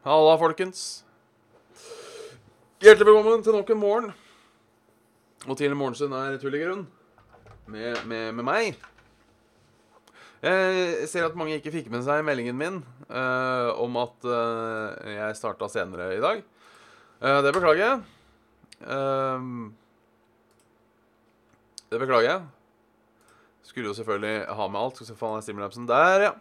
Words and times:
Halla, 0.00 0.38
folkens. 0.40 1.02
Hjertelig 2.80 3.04
velkommen 3.04 3.42
til 3.44 3.52
nok 3.52 3.68
en 3.68 3.76
morgen. 3.76 4.06
Og 5.44 5.58
til 5.60 5.74
morgenstund 5.76 6.14
er 6.16 6.38
tull 6.40 6.54
i 6.56 6.60
grunn. 6.62 6.86
Med, 7.68 7.98
med, 8.08 8.30
med 8.38 8.46
meg. 8.48 8.78
Jeg 10.40 11.04
ser 11.12 11.26
at 11.26 11.36
mange 11.36 11.58
ikke 11.58 11.74
fikk 11.74 11.90
med 11.92 12.06
seg 12.06 12.22
meldingen 12.24 12.56
min 12.56 12.78
uh, 13.10 13.76
om 13.76 13.98
at 14.00 14.24
uh, 14.24 14.96
jeg 15.04 15.36
starta 15.36 15.68
senere 15.68 16.14
i 16.16 16.24
dag. 16.24 16.40
Uh, 17.20 17.42
det 17.44 17.52
beklager 17.58 17.82
jeg. 17.84 18.00
Eh, 18.80 19.44
det 21.92 22.00
beklager 22.00 22.30
jeg. 22.30 22.40
Skulle 23.68 23.92
jo 23.92 23.98
selvfølgelig 24.00 24.48
ha 24.48 24.72
med 24.72 24.80
alt. 24.80 24.96
Skal 24.96 25.12
se 25.12 25.20
faen 25.20 25.36
er 25.36 25.44
stimulapsen 25.44 25.92
der, 25.92 26.26
ja. 26.30 26.34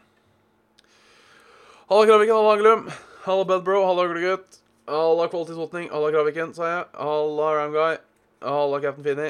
Halla, 1.92 2.08
Kraviken. 2.08 2.40
Halla, 2.40 2.58
Glum. 2.64 2.90
Halla, 3.30 3.46
Bedbro. 3.46 3.86
Halla, 3.86 4.08
Gullegutt. 4.08 4.56
Halla, 4.88 5.28
Kvalitetsvotning. 5.28 5.90
Halla, 5.92 6.12
Kraviken, 6.12 6.54
sa 6.54 6.66
jeg. 6.66 6.86
Halla, 6.98 7.50
Ramguy. 7.56 7.98
Halla, 8.42 8.80
Captain 8.82 9.06
Finni. 9.06 9.28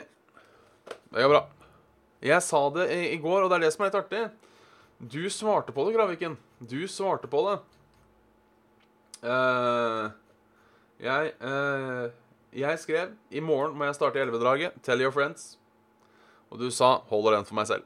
Det 1.09 1.25
går 1.25 1.33
bra. 1.33 1.41
Jeg 2.23 2.45
sa 2.45 2.61
det 2.77 2.85
i, 2.95 3.01
i 3.11 3.17
går, 3.19 3.41
og 3.43 3.51
det 3.51 3.57
er 3.57 3.65
det 3.65 3.73
som 3.75 3.83
er 3.83 3.91
litt 3.91 3.97
artig. 3.99 4.21
Du 5.03 5.19
svarte 5.27 5.75
på 5.75 5.83
det, 5.83 5.97
Kraviken. 5.97 6.37
Du 6.63 6.77
svarte 6.87 7.27
på 7.27 7.43
det. 7.49 7.57
Uh, 9.19 10.15
jeg 11.03 11.33
uh, 11.43 12.07
Jeg 12.55 12.79
skrev 12.79 13.11
'I 13.31 13.43
morgen 13.43 13.75
må 13.75 13.83
jeg 13.83 13.99
starte 13.99 14.15
i 14.15 14.23
elvedraget'. 14.23 14.79
Tell 14.81 15.03
your 15.03 15.11
friends. 15.11 15.57
Og 16.49 16.59
du 16.59 16.71
sa 16.71 17.01
'holder 17.11 17.35
den 17.35 17.45
for 17.45 17.55
meg 17.55 17.67
selv'. 17.67 17.83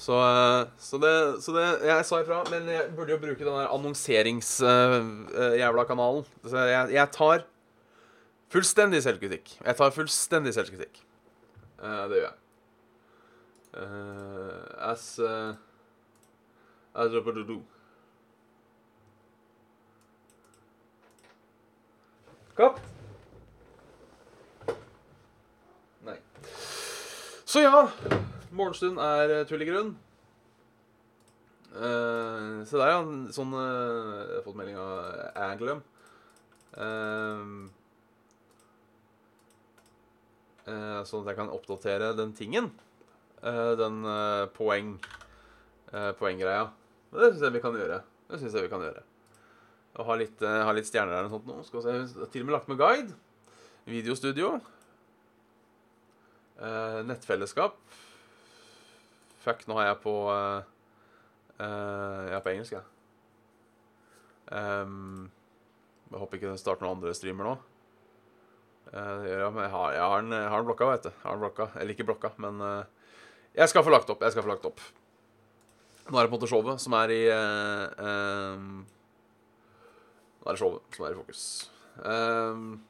Så, 0.00 0.16
eh, 0.16 0.64
så, 0.80 0.96
det, 0.96 1.44
så 1.44 1.52
det 1.52 1.84
Jeg 1.84 2.00
sa 2.08 2.22
ifra, 2.22 2.40
men 2.48 2.64
jeg 2.72 2.88
burde 2.96 3.12
jo 3.12 3.20
bruke 3.20 3.44
den 3.44 3.52
der 3.52 3.68
annonseringsjævla 3.68 5.84
kanalen. 5.84 6.24
Så 6.48 6.56
jeg, 6.56 6.96
jeg 6.96 7.04
tar 7.12 7.44
fullstendig 8.50 9.02
selvkritikk. 9.04 9.60
Jeg 9.60 9.76
tar 9.76 9.90
fullstendig 9.92 10.54
selvkritikk. 10.56 11.04
Eh, 11.82 12.08
det 12.08 12.16
gjør 12.16 12.30
jeg. 12.30 12.34
Eh, 13.76 14.88
as 14.90 15.20
As. 16.90 17.12
Katt? 22.56 22.80
Nei. 26.04 26.18
Så 27.46 27.60
ja. 27.62 27.88
Morgenstund 28.50 28.98
er 28.98 29.44
tullegrunn. 29.46 29.48
tull 29.48 29.62
i 29.62 29.68
grunn. 29.68 29.90
Eh, 31.70 32.66
se 32.66 32.76
der, 32.76 32.90
ja. 32.90 33.00
Sånn 33.30 33.54
uh, 33.54 34.26
Jeg 34.26 34.36
har 34.38 34.46
fått 34.46 34.58
melding 34.58 34.78
av 34.82 34.92
Aglum. 35.38 35.82
Uh, 36.74 37.66
uh, 40.66 41.00
sånn 41.06 41.22
at 41.22 41.32
jeg 41.32 41.38
kan 41.38 41.52
oppdatere 41.54 42.14
den 42.18 42.34
tingen. 42.34 42.72
Eh, 43.40 43.72
den 43.80 44.02
eh, 44.04 44.46
poeng 44.52 44.98
eh, 45.92 46.10
poenggreia. 46.18 46.66
Det 47.10 47.30
syns 47.30 47.46
jeg 47.46 47.54
vi 47.54 47.62
kan 47.64 47.78
gjøre. 47.78 48.02
Det 48.28 48.40
synes 48.42 48.56
jeg 48.56 48.66
vi 48.66 48.72
kan 48.72 48.84
gjøre. 48.84 49.04
Og 49.96 50.06
ha 50.06 50.16
litt, 50.20 50.42
eh, 50.44 50.60
ha 50.66 50.74
litt 50.76 50.88
stjerner 50.88 51.16
der 51.16 51.28
og 51.30 51.38
sånt 51.38 51.48
nå. 51.48 51.56
Skal 51.64 51.80
vi 51.80 51.94
se, 52.10 52.28
til 52.34 52.44
og 52.44 52.50
med 52.50 52.56
lagt 52.58 52.68
med 52.68 52.80
guide. 52.80 53.16
Videostudio. 53.88 54.52
Eh, 56.60 57.00
nettfellesskap. 57.08 57.80
Fuck, 59.40 59.64
nå 59.70 59.78
er 59.80 59.90
jeg 59.90 60.00
på 60.02 60.14
uh, 60.28 60.60
Jeg 61.60 62.36
er 62.36 62.44
på 62.44 62.52
engelsk, 62.52 62.76
jeg. 62.76 62.86
Um, 64.50 65.30
jeg 66.10 66.18
håper 66.20 66.38
ikke 66.38 66.50
den 66.50 66.60
starter 66.60 66.84
noen 66.84 66.98
andre 66.98 67.14
streamer 67.16 67.46
nå. 67.46 67.56
Uh, 68.90 69.26
jeg, 69.28 69.40
har, 69.40 69.92
jeg 69.94 70.02
har 70.02 70.24
den, 70.24 70.34
jeg 70.34 70.52
har 70.52 70.62
den 70.62 70.68
blokka, 70.68 70.88
vet 70.90 71.06
du. 71.06 71.12
Jeg 71.12 71.24
har 71.24 71.36
den 71.38 71.44
blokka. 71.44 71.68
Eller 71.76 71.94
ikke 71.94 72.08
blokka, 72.08 72.32
men 72.42 72.60
uh, 72.60 73.16
jeg 73.56 73.72
skal 73.72 73.86
få 73.86 73.94
lagt 73.94 74.10
opp. 74.12 74.22
Jeg 74.26 74.34
skal 74.34 74.46
få 74.46 74.52
lagt 74.52 74.66
opp. 74.68 74.82
Nå 76.10 76.18
er 76.18 76.26
det 76.26 76.30
på 76.32 76.34
en 76.34 76.40
måte 76.40 76.50
showet 76.50 76.82
som 76.82 76.96
er 76.98 77.12
i 77.14 77.20
uh, 77.30 78.54
um, 78.56 78.80
Nå 80.40 80.48
er 80.48 80.56
det 80.56 80.60
showet 80.60 80.96
som 80.96 81.06
er 81.06 81.14
i 81.14 81.20
fokus. 81.20 81.42
Ehm, 82.00 82.80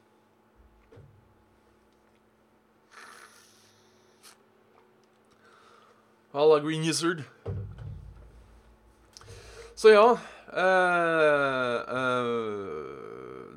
Halla, 6.31 6.59
Green 6.63 6.83
Gizzard. 6.83 7.25
Så 9.75 9.89
ja 9.91 10.05
eh, 10.53 11.75
eh, 11.97 12.29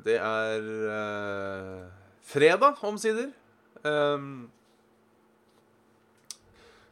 Det 0.02 0.16
er 0.18 0.66
eh, 0.94 1.84
fredag, 2.26 2.82
omsider. 2.82 3.30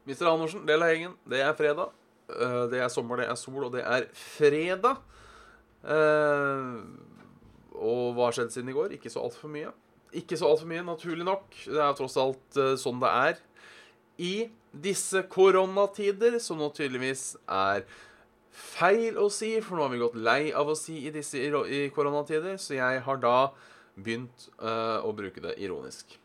Mr. 0.06 0.26
Andersen, 0.28 0.62
del 0.69 0.82
av 0.84 0.93
gjengen. 0.93 1.19
Det 1.26 1.43
er 1.43 1.59
fredag. 1.59 1.91
Eh, 2.31 2.62
det 2.70 2.78
er 2.84 2.88
sommer, 2.93 3.19
det 3.19 3.26
er 3.32 3.38
sol, 3.41 3.64
og 3.66 3.75
det 3.75 3.82
er 3.82 4.06
fredag. 4.14 5.03
Eh, 5.82 6.78
og 7.75 8.14
hva 8.14 8.28
har 8.28 8.38
skjedd 8.38 8.54
siden 8.54 8.70
i 8.70 8.78
går? 8.78 8.94
Ikke 9.00 9.10
så 9.10 9.26
altfor 9.26 9.50
mye. 9.50 9.75
Ikke 10.14 10.38
så 10.38 10.47
altfor 10.47 10.70
mye, 10.70 10.87
naturlig 10.87 11.26
nok. 11.26 11.50
Det 11.66 11.82
er 11.82 11.99
tross 11.99 12.19
alt 12.22 12.60
eh, 12.60 12.76
sånn 12.78 13.03
det 13.03 13.10
er. 13.26 13.47
I 14.22 14.34
disse 14.72 15.22
koronatider, 15.28 16.38
som 16.41 16.60
nå 16.60 16.71
tydeligvis 16.77 17.34
er 17.50 17.84
feil 18.53 19.19
å 19.21 19.28
si, 19.33 19.55
for 19.65 19.78
nå 19.78 19.87
har 19.87 19.93
vi 19.93 20.00
gått 20.00 20.19
lei 20.21 20.41
av 20.56 20.69
å 20.69 20.77
si 20.77 21.03
i 21.06 21.12
disse 21.12 21.41
i 21.41 21.84
koronatider, 21.94 22.59
så 22.60 22.77
jeg 22.77 23.05
har 23.06 23.21
da 23.21 23.37
begynt 23.97 24.49
uh, 24.62 25.00
å 25.05 25.12
bruke 25.16 25.43
det 25.44 25.56
ironisk. 25.61 26.16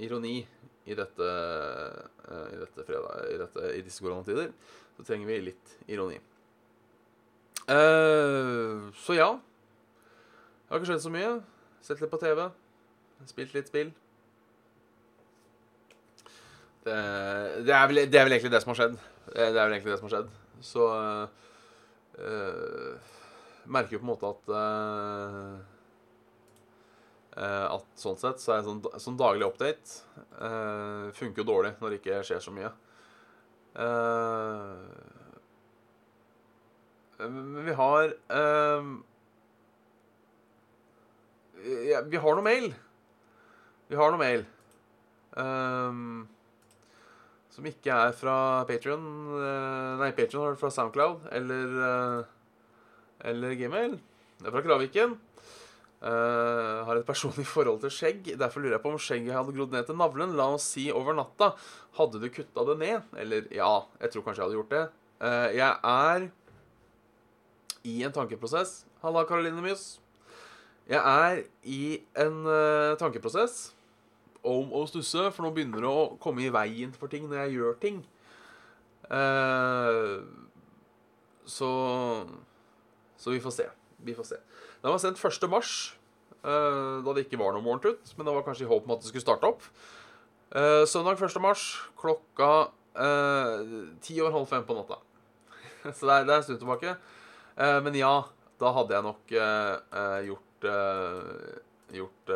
Ironi 0.00 0.40
i 0.88 0.96
dette, 0.98 1.28
uh, 1.28 2.46
i 2.52 2.58
dette 2.60 2.84
fredag, 2.88 3.28
i, 3.28 3.38
dette, 3.40 3.72
i 3.76 3.82
disse 3.84 4.04
koronatider, 4.04 4.52
så 4.96 5.06
trenger 5.06 5.28
vi 5.28 5.40
litt 5.50 5.76
ironi. 5.92 6.18
Uh, 7.68 8.90
så 8.98 9.16
ja. 9.16 9.30
Det 9.36 10.72
har 10.72 10.80
ikke 10.80 10.92
skjedd 10.94 11.04
så 11.04 11.12
mye. 11.12 11.32
Sett 11.84 12.00
litt 12.00 12.12
på 12.12 12.20
TV. 12.22 12.46
Spilt 13.28 13.54
litt 13.54 13.68
spill. 13.70 13.92
Det, 16.82 16.94
det, 17.66 17.74
er 17.74 17.90
vel, 17.90 18.00
det 18.10 18.18
er 18.18 18.26
vel 18.26 18.36
egentlig 18.36 18.52
det 18.54 18.62
som 18.64 18.72
har 18.72 18.80
skjedd. 18.80 18.96
Det 19.28 19.44
er 19.46 19.54
vel 19.54 19.76
egentlig 19.76 19.92
det 19.92 19.98
som 20.00 20.08
har 20.08 20.14
skjedd. 20.16 20.32
Så 20.62 20.88
eh, 22.18 23.12
merker 23.70 23.96
jo 23.96 24.00
på 24.02 24.06
en 24.06 24.12
måte 24.12 24.30
at 24.30 24.52
eh, 24.58 25.52
eh, 27.38 27.66
At 27.78 27.86
sånn 28.02 28.18
sett 28.20 28.42
så 28.42 28.56
er 28.56 28.66
sånn, 28.66 28.82
sånn 29.02 29.20
daglig 29.20 29.46
update 29.48 30.02
eh, 30.38 31.06
funker 31.18 31.42
jo 31.42 31.48
dårlig 31.52 31.72
når 31.80 31.94
det 31.94 32.00
ikke 32.02 32.22
skjer 32.26 32.42
så 32.42 32.54
mye. 32.54 32.72
Eh, 33.72 34.76
men 37.22 37.64
vi 37.68 37.74
har 37.78 38.10
eh, 38.10 38.92
ja, 41.92 42.02
Vi 42.10 42.18
har 42.18 42.34
noe 42.34 42.46
mail. 42.46 42.72
Vi 43.86 43.98
har 43.98 44.10
noe 44.10 44.18
mail. 44.18 44.46
Um, 45.32 46.26
som 47.52 47.66
ikke 47.68 47.92
er 47.92 48.14
fra 48.16 48.36
Patrion 48.68 49.02
Nei, 50.00 50.12
Patrion 50.16 50.46
har 50.46 50.54
det 50.54 50.60
fra 50.62 50.70
Soundcloud 50.72 51.28
eller, 51.36 51.76
eh, 51.88 52.30
eller 53.28 53.54
Gmail. 53.58 53.98
Det 54.40 54.48
er 54.48 54.54
fra 54.54 54.64
Kraviken. 54.64 55.18
Uh, 56.02 56.82
har 56.82 56.98
et 56.98 57.06
personlig 57.06 57.44
forhold 57.54 57.78
til 57.84 57.92
skjegg. 57.94 58.32
Derfor 58.38 58.64
lurer 58.64 58.74
jeg 58.74 58.82
på 58.82 58.90
om 58.90 58.98
skjegget 58.98 59.36
hadde 59.36 59.54
grodd 59.54 59.74
ned 59.76 59.86
til 59.86 59.98
navlen. 60.00 60.32
La 60.38 60.48
oss 60.56 60.66
si 60.74 60.88
over 60.90 61.14
natta. 61.14 61.52
Hadde 61.94 62.18
du 62.18 62.26
kutta 62.32 62.64
det 62.72 62.78
ned? 62.80 63.12
Eller 63.22 63.46
ja, 63.54 63.70
jeg 64.00 64.10
tror 64.10 64.24
kanskje 64.26 64.42
jeg 64.42 64.48
hadde 64.48 64.58
gjort 64.58 64.72
det. 64.74 64.82
Uh, 65.22 65.48
jeg 65.54 65.76
er 65.92 66.26
i 67.86 67.94
en 68.08 68.16
tankeprosess. 68.16 68.80
Halla, 69.04 69.22
Karoline 69.28 69.62
Mjøs. 69.62 69.84
Jeg 70.90 70.98
er 70.98 71.44
i 71.62 71.84
en 72.18 72.42
uh, 72.48 72.98
tankeprosess 72.98 73.70
om 74.42 74.72
å 74.74 74.82
stusse, 74.90 75.28
for 75.30 75.46
nå 75.46 75.52
begynner 75.54 75.84
det 75.84 75.90
å 75.90 76.16
komme 76.22 76.42
i 76.44 76.52
veien 76.52 76.92
for 76.96 77.10
ting 77.10 77.28
når 77.30 77.44
jeg 77.44 77.56
gjør 77.58 77.78
ting. 77.82 78.02
Eh, 79.10 80.20
så 81.46 81.70
Så 83.22 83.30
vi 83.30 83.40
får 83.40 83.52
se. 83.54 83.68
Vi 84.02 84.14
får 84.14 84.26
se. 84.26 84.36
Den 84.82 84.90
var 84.90 84.98
sendt 84.98 85.20
1. 85.22 85.48
mars, 85.48 85.94
eh, 86.42 87.02
da 87.06 87.12
det 87.14 87.28
ikke 87.28 87.38
var 87.38 87.52
noe 87.52 87.62
morgentutt, 87.62 88.16
men 88.16 88.26
det 88.26 88.34
var 88.34 88.42
kanskje 88.42 88.66
i 88.66 88.70
håp 88.70 88.84
om 88.84 88.96
at 88.96 89.00
det 89.00 89.12
skulle 89.12 89.22
starte 89.22 89.46
opp. 89.46 89.62
Eh, 90.50 90.82
søndag 90.90 91.22
1. 91.22 91.38
mars 91.40 91.88
klokka 91.96 92.70
ti 94.02 94.18
over 94.20 94.32
halv 94.32 94.48
fem 94.50 94.64
på 94.68 94.74
natta. 94.76 94.98
Så 95.96 96.04
det 96.04 96.12
er, 96.12 96.24
det 96.26 96.34
er 96.34 96.36
en 96.36 96.42
stund 96.42 96.58
tilbake. 96.60 96.96
Men 97.56 97.94
ja, 97.96 98.26
da 98.60 98.72
hadde 98.76 98.92
jeg 98.92 99.06
nok 99.06 99.32
gjort 100.26 100.66
gjort, 101.96 102.32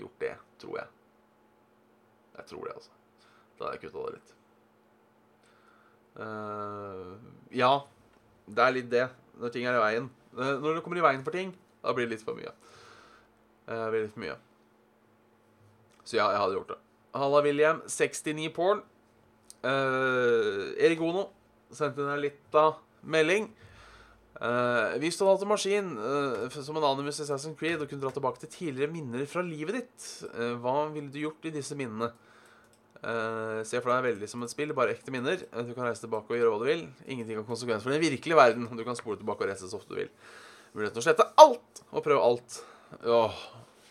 gjort 0.00 0.18
det, 0.18 0.34
tror 0.58 0.80
jeg. 0.80 0.97
Jeg 2.38 2.50
tror 2.52 2.66
det, 2.66 2.74
altså. 2.78 2.90
Da 3.58 3.66
har 3.66 3.76
jeg 3.76 3.82
kutta 3.86 4.04
det 4.06 4.18
litt. 4.18 4.34
Uh, 6.18 7.14
ja, 7.54 7.72
det 8.50 8.64
er 8.64 8.74
litt 8.74 8.90
det. 8.90 9.06
Når 9.38 9.54
ting 9.54 9.68
er 9.68 9.78
i 9.78 9.82
veien. 9.82 10.08
Eh, 10.34 10.54
når 10.58 10.78
det 10.78 10.82
kommer 10.84 10.98
i 10.98 11.04
veien 11.04 11.24
for 11.26 11.34
ting, 11.34 11.54
Da 11.78 11.92
blir 11.94 12.08
det 12.08 12.16
litt 12.16 12.26
for 12.26 12.34
mye. 12.34 12.50
Uh, 13.68 13.86
blir 13.92 14.02
litt 14.02 14.14
for 14.14 14.24
mye. 14.24 14.34
Så 16.02 16.18
ja, 16.18 16.26
jeg 16.32 16.40
hadde 16.42 16.56
gjort 16.56 16.72
det. 16.72 16.78
Halla, 17.14 17.42
William. 17.44 17.82
69 17.86 18.50
porn. 18.56 18.82
Uh, 19.62 20.74
Erik 20.78 21.00
Ono 21.06 21.28
sendte 21.74 22.02
inn 22.02 22.10
en 22.10 22.22
lita 22.22 22.64
melding. 23.06 23.48
Uh, 24.38 24.94
hvis 25.02 25.16
du 25.18 25.24
hadde 25.24 25.34
hatt 25.34 25.44
en 25.46 25.50
maskin 25.50 25.86
uh, 25.98 26.58
som 26.62 26.76
en 26.78 26.86
Animus 26.86 27.18
Assassin's 27.24 27.58
Creed 27.58 27.80
og 27.82 27.88
kunne 27.90 28.04
dra 28.04 28.12
tilbake 28.14 28.38
til 28.44 28.52
tidligere 28.52 28.92
minner 28.92 29.24
fra 29.26 29.42
livet 29.42 29.80
ditt, 29.80 30.04
uh, 30.30 30.54
hva 30.62 30.84
ville 30.94 31.10
du 31.10 31.18
gjort 31.24 31.48
i 31.48 31.54
disse 31.56 31.74
minnene? 31.78 32.12
Uh, 32.98 33.60
se 33.62 33.78
for 33.78 33.92
deg 33.92 34.08
veldig 34.08 34.26
som 34.26 34.42
et 34.42 34.50
spill, 34.50 34.72
bare 34.74 34.90
ekte 34.96 35.12
minner. 35.14 35.44
Uh, 35.52 35.62
Du 35.62 35.70
kan 35.76 35.86
reise 35.86 36.02
tilbake 36.02 36.32
og 36.32 36.40
gjøre 36.40 36.50
hva 36.50 36.58
du 36.58 36.66
vil. 36.66 36.82
Ingenting 37.06 37.38
har 37.38 37.46
konsekvens 37.46 37.84
for 37.84 37.94
den 37.94 38.02
virkelige 38.02 38.38
verden. 38.38 38.66
Du 38.74 38.82
kan 38.86 38.98
spole 38.98 39.20
tilbake 39.20 39.44
og 39.44 39.52
reise 39.52 39.70
så 39.70 39.78
ofte 39.78 39.94
du 39.94 40.00
vil. 40.00 40.10
Muligheten 40.74 40.98
å 40.98 41.04
slette 41.06 41.28
alt 41.38 41.82
og 41.92 42.02
prøve 42.04 42.24
alt. 42.26 42.58
Åh. 43.06 43.38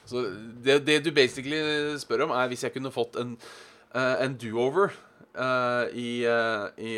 Så 0.08 0.24
det, 0.64 0.82
det 0.88 1.02
du 1.06 1.12
basically 1.16 1.60
spør 2.00 2.26
om, 2.28 2.36
er 2.36 2.52
hvis 2.52 2.64
jeg 2.68 2.76
kunne 2.76 2.92
fått 2.96 3.16
en, 3.20 3.36
uh, 3.96 4.16
en 4.24 4.36
do-over 4.40 4.92
uh, 5.36 5.86
i, 5.92 6.24
i 6.24 6.94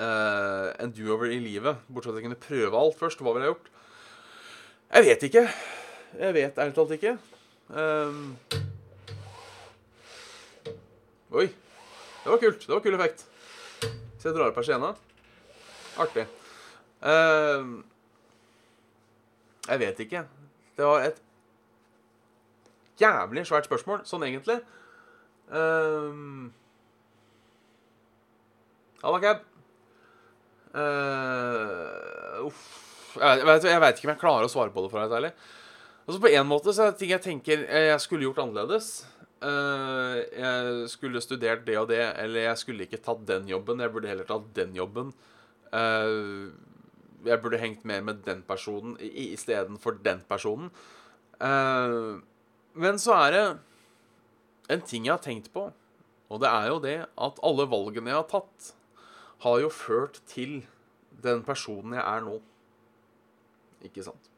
En 0.00 0.92
do-over 0.96 1.32
i 1.32 1.40
livet. 1.42 1.80
Bortsett 1.88 2.12
fra 2.12 2.16
at 2.16 2.22
jeg 2.22 2.28
kunne 2.28 2.44
prøve 2.44 2.80
alt 2.84 2.96
først. 3.00 3.20
Hva 3.24 3.34
ville 3.34 3.48
jeg 3.48 3.54
gjort? 3.56 3.72
Jeg 4.90 5.08
vet 5.08 5.26
ikke. 5.28 5.44
Jeg 6.20 6.34
vet 6.34 6.58
ærlig 6.58 6.76
talt 6.76 6.94
ikke. 6.96 7.16
Um, 7.70 8.36
Oi. 11.30 11.46
Det 12.24 12.30
var 12.30 12.38
kult. 12.42 12.66
Det 12.66 12.72
var 12.74 12.82
kul 12.82 12.96
effekt. 12.96 13.24
Så 14.18 14.28
jeg 14.28 14.34
drar 14.34 14.50
opp 14.50 14.56
persienna. 14.58 14.90
Artig. 16.02 16.26
Uh, 17.00 17.80
jeg 19.68 19.82
vet 19.84 20.02
ikke. 20.04 20.24
Det 20.76 20.88
var 20.88 21.06
et 21.06 21.20
jævlig 23.00 23.46
svært 23.48 23.68
spørsmål, 23.68 24.02
sånn 24.08 24.26
egentlig. 24.26 24.58
Halla, 29.00 29.20
cab. 29.22 29.46
Uh, 30.74 32.44
uff. 32.46 32.66
Jeg 33.20 33.46
vet, 33.46 33.64
ikke 33.64 34.06
om 34.06 34.12
jeg 34.12 34.20
klarer 34.20 34.46
å 34.46 34.50
svare 34.52 34.70
på 34.74 34.84
det, 34.84 34.90
for 34.92 35.02
helt 35.02 35.14
ærlig. 35.16 35.32
Altså 36.06 36.20
På 36.22 36.30
en 36.30 36.46
måte 36.50 36.74
så 36.74 36.84
er 36.84 36.92
det 36.92 37.00
ting 37.00 37.10
jeg 37.14 37.22
tenker 37.24 37.64
jeg 37.66 38.02
skulle 38.02 38.26
gjort 38.26 38.42
annerledes. 38.42 38.92
Eh, 39.40 40.16
jeg 40.36 40.88
skulle 40.92 41.22
studert 41.24 41.62
det 41.64 41.78
og 41.80 41.88
det, 41.88 42.02
eller 42.20 42.50
jeg 42.50 42.60
skulle 42.60 42.84
ikke 42.84 43.00
tatt 43.00 43.22
den 43.28 43.48
jobben. 43.48 43.80
Jeg 43.80 43.92
burde 43.92 44.10
heller 44.10 44.28
tatt 44.28 44.50
den 44.56 44.74
jobben. 44.76 45.14
Uh, 45.70 46.50
jeg 47.22 47.38
burde 47.38 47.60
hengt 47.62 47.84
mer 47.86 48.00
med 48.02 48.24
den 48.26 48.40
personen 48.42 48.96
istedenfor 48.98 50.00
den 50.02 50.24
personen. 50.28 50.72
Uh, 51.38 52.18
men 52.74 52.98
så 52.98 53.14
er 53.28 53.30
det 53.36 53.44
en 54.74 54.82
ting 54.82 55.06
jeg 55.06 55.14
har 55.14 55.22
tenkt 55.22 55.52
på, 55.54 55.68
og 56.30 56.42
det 56.42 56.50
er 56.50 56.66
jo 56.72 56.80
det 56.82 56.96
at 57.06 57.38
alle 57.46 57.68
valgene 57.70 58.10
jeg 58.10 58.18
har 58.18 58.28
tatt, 58.30 58.72
har 59.46 59.60
jo 59.62 59.70
ført 59.72 60.20
til 60.28 60.60
den 61.22 61.44
personen 61.46 61.94
jeg 61.96 62.02
er 62.02 62.26
nå. 62.26 62.36
Ikke 63.86 64.04
sant? 64.04 64.30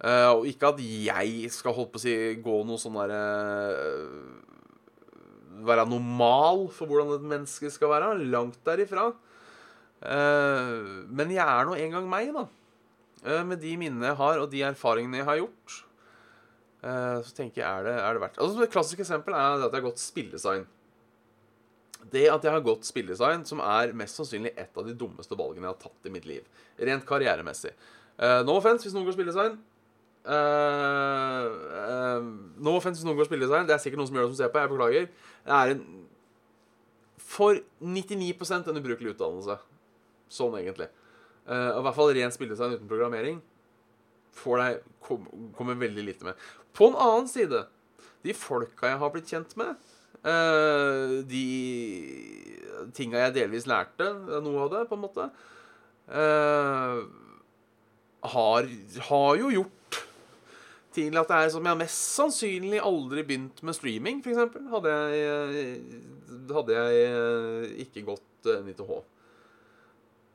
Eh, 0.00 0.30
og 0.32 0.46
ikke 0.48 0.70
at 0.72 0.78
jeg 0.80 1.50
skal 1.52 1.74
holdt 1.76 1.90
på 1.92 2.00
å 2.00 2.02
si 2.02 2.14
gå 2.40 2.60
noe 2.64 2.80
sånn 2.80 2.96
derre 2.96 3.24
Være 5.60 5.84
normal 5.84 6.70
for 6.72 6.88
hvordan 6.88 7.18
et 7.18 7.26
menneske 7.34 7.68
skal 7.72 7.92
være. 7.92 8.14
Langt 8.32 8.56
derifra. 8.64 9.10
Uh, 10.00 11.04
men 11.12 11.34
jeg 11.34 11.44
er 11.44 11.66
nå 11.68 11.74
en 11.76 11.90
gang 11.92 12.06
meg, 12.08 12.30
da. 12.32 12.46
Eh, 13.26 13.42
med 13.44 13.60
de 13.60 13.74
minnene 13.76 14.08
jeg 14.08 14.16
har, 14.16 14.40
og 14.40 14.48
de 14.48 14.62
erfaringene 14.64 15.20
jeg 15.20 15.28
har 15.28 15.40
gjort. 15.42 15.74
Så 16.80 17.34
tenker 17.36 17.60
jeg, 17.60 17.68
er 17.68 17.84
det, 17.84 17.92
er 18.00 18.16
det 18.16 18.20
verdt 18.22 18.38
altså, 18.40 18.62
Et 18.64 18.72
klassisk 18.72 19.02
eksempel 19.04 19.34
er 19.36 19.58
at 19.58 19.66
jeg 19.66 19.74
har 19.74 19.84
gått 19.84 20.00
spilldesign. 20.00 20.62
Det 22.08 22.22
at 22.32 22.46
jeg 22.46 22.54
har 22.54 22.64
gått 22.64 22.88
spilldesign, 22.88 23.44
som 23.44 23.60
er 23.60 23.92
mest 24.00 24.16
sannsynlig 24.16 24.54
et 24.56 24.80
av 24.80 24.88
de 24.88 24.94
dummeste 24.96 25.36
valgene 25.36 25.68
jeg 25.68 25.74
har 25.74 25.82
tatt 25.82 26.08
i 26.08 26.14
mitt 26.14 26.24
liv. 26.30 26.64
Rent 26.80 27.04
karrieremessig. 27.04 27.74
Uh, 28.16 28.40
no 28.48 28.56
offense 28.56 28.88
hvis 28.88 28.96
noen 28.96 29.04
går 29.10 29.18
spilldesign. 29.18 29.60
Uh, 30.20 31.46
uh, 31.80 32.24
no 32.60 32.76
offense 32.76 33.04
noen 33.06 33.16
går 33.18 33.30
spilldesign. 33.30 33.66
Det 33.68 33.74
er 33.76 33.82
sikkert 33.82 34.02
noen 34.02 34.10
som 34.10 34.18
gjør 34.18 34.28
det 34.28 34.34
som 34.34 34.40
ser 34.42 34.52
på. 34.52 34.62
Jeg 34.62 34.72
beklager. 34.72 35.10
Det 35.46 35.58
er 35.60 35.74
en 35.74 35.84
for 37.30 37.60
99% 37.80 38.70
en 38.70 38.80
ubrukelig 38.80 39.14
utdannelse. 39.14 39.56
Sånn 40.30 40.56
egentlig. 40.58 40.88
Uh, 41.46 41.78
I 41.78 41.84
hvert 41.84 41.96
fall 41.96 42.12
ren 42.16 42.34
spilledesign 42.34 42.76
uten 42.76 42.90
programmering 42.90 43.40
får 44.40 44.60
deg 44.60 44.82
kom, 45.02 45.24
kommer 45.56 45.78
veldig 45.78 46.04
lite 46.06 46.26
med. 46.26 46.42
På 46.76 46.90
en 46.90 46.98
annen 46.98 47.30
side, 47.30 47.64
de 48.26 48.36
folka 48.36 48.92
jeg 48.92 49.00
har 49.00 49.14
blitt 49.14 49.30
kjent 49.30 49.56
med, 49.58 49.78
uh, 50.26 51.20
de 51.26 51.46
tinga 52.96 53.24
jeg 53.26 53.36
delvis 53.40 53.66
lærte, 53.70 54.06
noe 54.44 54.66
av 54.66 54.72
det, 54.74 54.84
på 54.90 54.98
en 54.98 55.02
måte, 55.02 55.26
uh, 56.10 57.02
har, 58.34 58.70
har 59.10 59.40
jo 59.40 59.52
gjort 59.54 59.76
til 60.94 61.16
at 61.20 61.30
det 61.30 61.38
er 61.38 61.52
som 61.54 61.66
jeg 61.68 61.80
mest 61.80 62.00
sannsynlig 62.16 62.80
aldri 62.82 63.24
begynt 63.26 63.62
med 63.66 63.76
streaming, 63.76 64.20
f.eks. 64.24 64.58
Hadde 64.72 64.94
hadde 66.50 66.76
jeg 66.76 67.04
eh, 67.06 67.70
ikke 67.86 68.06
gått 68.08 68.50
NITH. 68.66 68.92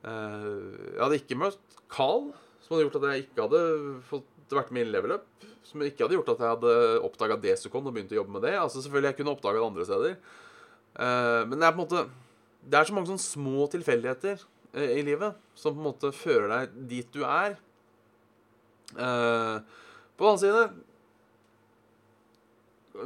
Jeg 0.06 1.00
hadde 1.02 1.18
ikke 1.18 1.38
møtt 1.40 1.78
Carl, 1.90 2.28
som 2.62 2.76
hadde 2.76 2.86
gjort 2.86 2.98
at 3.00 3.06
jeg 3.10 3.24
ikke 3.26 3.46
hadde 3.46 3.62
fått 4.06 4.54
vært 4.54 4.72
med 4.74 4.86
i 4.86 4.90
Level 4.90 5.16
Up. 5.16 5.46
Som 5.66 5.82
ikke 5.82 6.04
hadde 6.04 6.14
gjort 6.18 6.32
at 6.36 6.42
jeg 6.42 6.52
hadde 6.54 6.74
oppdaga 7.06 7.38
Desicon 7.42 7.88
og 7.88 7.94
begynt 7.96 8.12
å 8.14 8.20
jobbe 8.20 8.36
med 8.36 8.44
det. 8.46 8.54
Altså 8.60 8.82
Selvfølgelig 8.82 9.10
jeg 9.12 9.18
kunne 9.20 9.34
oppdaga 9.34 9.58
det 9.58 9.66
andre 9.66 9.86
steder. 9.88 10.18
Eh, 10.96 11.40
Men 11.50 11.58
det 11.58 11.66
er 11.66 11.74
på 11.74 11.82
en 11.82 11.84
måte 11.84 12.04
Det 12.66 12.78
er 12.78 12.88
så 12.88 12.94
mange 12.96 13.10
sånne 13.10 13.22
små 13.22 13.66
tilfeldigheter 13.70 14.44
eh, 14.74 14.92
i 14.96 15.02
livet 15.06 15.36
som 15.58 15.74
på 15.74 15.82
en 15.82 15.88
måte 15.90 16.12
fører 16.14 16.48
deg 16.52 16.78
dit 16.92 17.10
du 17.14 17.24
er. 17.26 17.58
Eh, 18.96 19.58
På 20.16 20.24
den 20.24 20.32
annen 20.32 20.42
side 20.42 20.64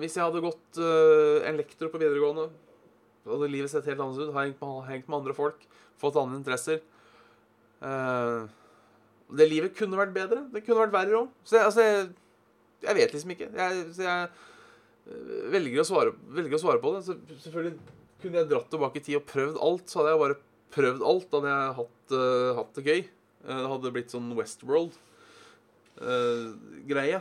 Hvis 0.01 0.15
jeg 0.17 0.23
hadde 0.23 0.45
gått 0.45 0.79
en 0.79 1.59
lektor 1.59 1.91
på 1.91 1.99
videregående, 1.99 2.47
hadde 3.27 3.51
livet 3.51 3.73
sett 3.73 3.89
helt 3.91 4.01
annerledes 4.01 4.31
ut. 4.31 4.37
Hengt 4.37 4.63
med, 4.63 4.85
hengt 4.89 5.09
med 5.11 5.19
andre 5.19 5.35
folk, 5.37 5.67
fått 6.01 6.19
andre 6.21 6.39
interesser. 6.41 6.81
uh, 7.83 8.47
det 9.31 9.47
livet 9.47 9.77
kunne 9.79 9.99
vært 9.99 10.15
bedre. 10.15 10.45
Det 10.51 10.65
kunne 10.67 10.83
vært 10.83 10.95
verre 10.95 11.19
òg. 11.21 11.35
Så 11.47 11.59
jeg, 11.59 11.67
altså, 11.69 11.85
jeg, 11.87 12.09
jeg 12.83 12.97
vet 12.99 13.13
liksom 13.15 13.35
ikke. 13.37 13.47
Jeg, 13.55 13.85
så 13.95 14.03
jeg 14.03 14.25
øh, 15.07 15.45
velger 15.53 15.83
å, 15.83 15.87
svare, 15.87 16.15
velger 16.35 16.57
å 16.59 16.63
svare 16.65 16.83
på 16.83 16.91
det. 16.97 17.05
Så 17.07 17.15
selvfølgelig 17.45 17.77
kunne 18.25 18.41
jeg 18.41 18.49
dratt 18.51 18.67
tilbake 18.73 18.99
i 18.99 19.05
tid 19.07 19.21
og 19.21 19.29
prøvd 19.31 19.61
alt, 19.69 19.87
så 19.87 20.01
hadde 20.01 20.15
jeg 20.15 20.23
bare 20.25 20.39
prøvd 20.75 21.07
alt. 21.13 21.29
Da 21.31 21.39
hadde 21.39 21.53
jeg 21.55 21.77
hatt, 21.79 22.17
uh, 22.17 22.51
hatt 22.59 22.81
det 22.81 22.87
gøy. 22.89 23.05
Eh, 23.05 23.61
Det 23.63 23.71
hadde 23.71 23.95
blitt 23.95 24.17
sånn 24.17 24.35
Westworld-greie. 26.01 27.21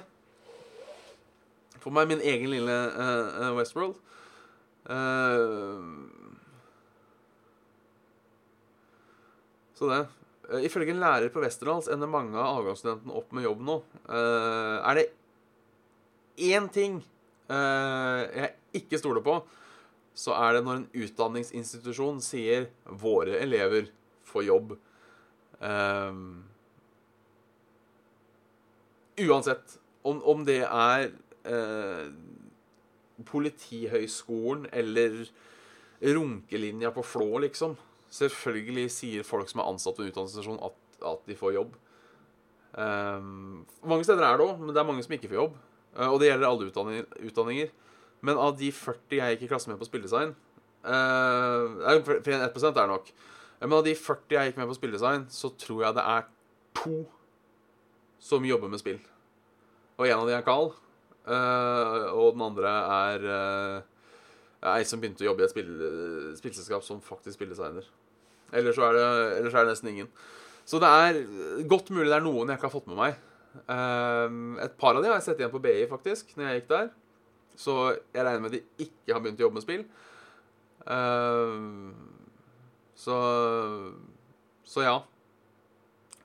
For 1.79 1.95
meg 1.95 2.09
min 2.09 2.23
egen 2.23 2.51
lille 2.51 2.75
eh, 2.75 3.51
Westworld. 3.55 3.99
Uh, 4.89 6.07
så 9.77 9.91
det. 9.91 9.99
Uh, 10.49 10.63
Ifølge 10.65 10.95
en 10.95 11.03
lærer 11.03 11.29
på 11.31 11.43
Westerdals 11.43 11.91
ender 11.91 12.09
mange 12.09 12.39
av 12.39 12.61
avgangsstudentene 12.61 13.15
opp 13.15 13.31
med 13.35 13.45
jobb 13.45 13.63
nå. 13.67 13.77
Er 14.09 14.97
det 14.97 15.07
én 16.49 16.67
ting 16.73 17.01
jeg 17.49 18.49
ikke 18.77 18.99
stoler 19.01 19.23
på, 19.25 19.39
så 20.13 20.35
er 20.37 20.57
det 20.57 20.65
når 20.65 20.75
en 20.79 20.89
utdanningsinstitusjon 21.05 22.19
sier 22.21 22.67
'våre 22.85 23.39
elever 23.41 23.89
får 24.29 24.43
jobb'. 24.45 24.75
Eh, 25.61 26.13
uansett 29.27 29.77
om, 30.07 30.21
om 30.23 30.45
det 30.47 30.61
er 30.63 31.09
eh, 31.49 32.09
Politihøgskolen 33.27 34.69
eller 34.71 35.25
runkelinja 35.99 36.93
på 36.95 37.03
Flå, 37.03 37.41
liksom. 37.43 37.75
Selvfølgelig 38.09 38.87
sier 38.95 39.27
folk 39.27 39.49
som 39.51 39.61
er 39.61 39.69
ansatt 39.73 39.99
ved 39.99 40.07
en 40.07 40.13
utdanningsstasjon, 40.13 40.61
at, 40.63 41.01
at 41.05 41.25
de 41.27 41.35
får 41.37 41.57
jobb. 41.57 41.75
Ehm, 42.79 43.65
mange 43.83 44.05
steder 44.07 44.23
er 44.23 44.39
det 44.39 44.45
òg, 44.45 44.61
men 44.61 44.71
det 44.71 44.81
er 44.81 44.87
mange 44.87 45.03
som 45.03 45.15
ikke 45.17 45.29
får 45.29 45.41
jobb. 45.41 45.57
Eh, 45.97 46.07
og 46.07 46.19
det 46.21 46.29
gjelder 46.29 46.47
alle 46.47 46.69
utdanninger, 46.69 47.09
utdanninger. 47.27 47.73
Men 48.25 48.39
av 48.39 48.55
de 48.59 48.71
40 48.75 49.19
jeg 49.19 49.35
gikk 49.35 49.47
i 49.47 49.51
klasse 49.51 49.71
med 49.71 49.79
på 49.79 49.87
spilledesign 49.87 50.33
uh, 50.83 51.79
1% 51.87 52.81
er 52.81 52.89
nok. 52.91 53.11
Men 53.61 53.77
av 53.77 53.85
de 53.85 53.93
40 53.95 54.35
jeg 54.35 54.49
gikk 54.49 54.59
med 54.59 54.67
på 54.67 54.75
spilledesign, 54.75 55.25
så 55.31 55.51
tror 55.59 55.85
jeg 55.85 55.95
det 55.95 56.03
er 56.03 56.27
to 56.75 56.97
som 58.19 58.45
jobber 58.45 58.71
med 58.71 58.81
spill. 58.81 58.99
Og 59.99 60.07
en 60.07 60.21
av 60.21 60.27
de 60.29 60.35
er 60.35 60.45
Carl. 60.45 60.71
Uh, 61.29 62.09
og 62.15 62.33
den 62.33 62.43
andre 62.45 62.69
er 62.71 63.25
uh, 63.29 64.73
ei 64.73 64.83
som 64.87 65.01
begynte 65.01 65.25
å 65.25 65.29
jobbe 65.29 65.43
i 65.43 65.47
et 65.47 65.53
spill, 65.53 65.71
spillselskap 66.39 66.85
som 66.85 67.01
faktisk 67.03 67.37
spilldesigner. 67.37 67.87
Ellers 68.55 68.77
så 68.79 68.87
er 68.87 68.97
det, 68.97 69.07
ellers 69.39 69.55
er 69.55 69.67
det 69.67 69.73
nesten 69.75 69.91
ingen. 69.91 70.09
Så 70.67 70.79
det 70.81 70.89
er 70.89 71.19
godt 71.69 71.91
mulig 71.93 72.09
det 72.09 72.17
er 72.17 72.25
noen 72.25 72.49
jeg 72.49 72.59
ikke 72.59 72.69
har 72.69 72.75
fått 72.75 72.89
med 72.89 72.99
meg. 72.99 73.19
Uh, 73.69 74.57
et 74.63 74.75
par 74.79 74.95
av 74.95 75.03
de 75.03 75.11
har 75.11 75.19
jeg 75.19 75.29
sett 75.29 75.41
igjen 75.41 75.53
på 75.53 75.61
BI, 75.63 75.83
faktisk, 75.89 76.33
når 76.37 76.49
jeg 76.49 76.61
gikk 76.61 76.71
der. 76.73 76.89
Så 77.59 77.75
jeg 78.15 78.23
regner 78.23 78.43
med 78.45 78.55
de 78.55 78.63
ikke 78.85 79.13
har 79.13 79.23
begynt 79.23 79.41
å 79.41 79.47
jobbe 79.47 79.59
med 79.59 79.65
spill. 79.65 79.85
Uh, 80.87 81.91
så 82.99 83.19
Så 84.67 84.83
ja. 84.85 84.99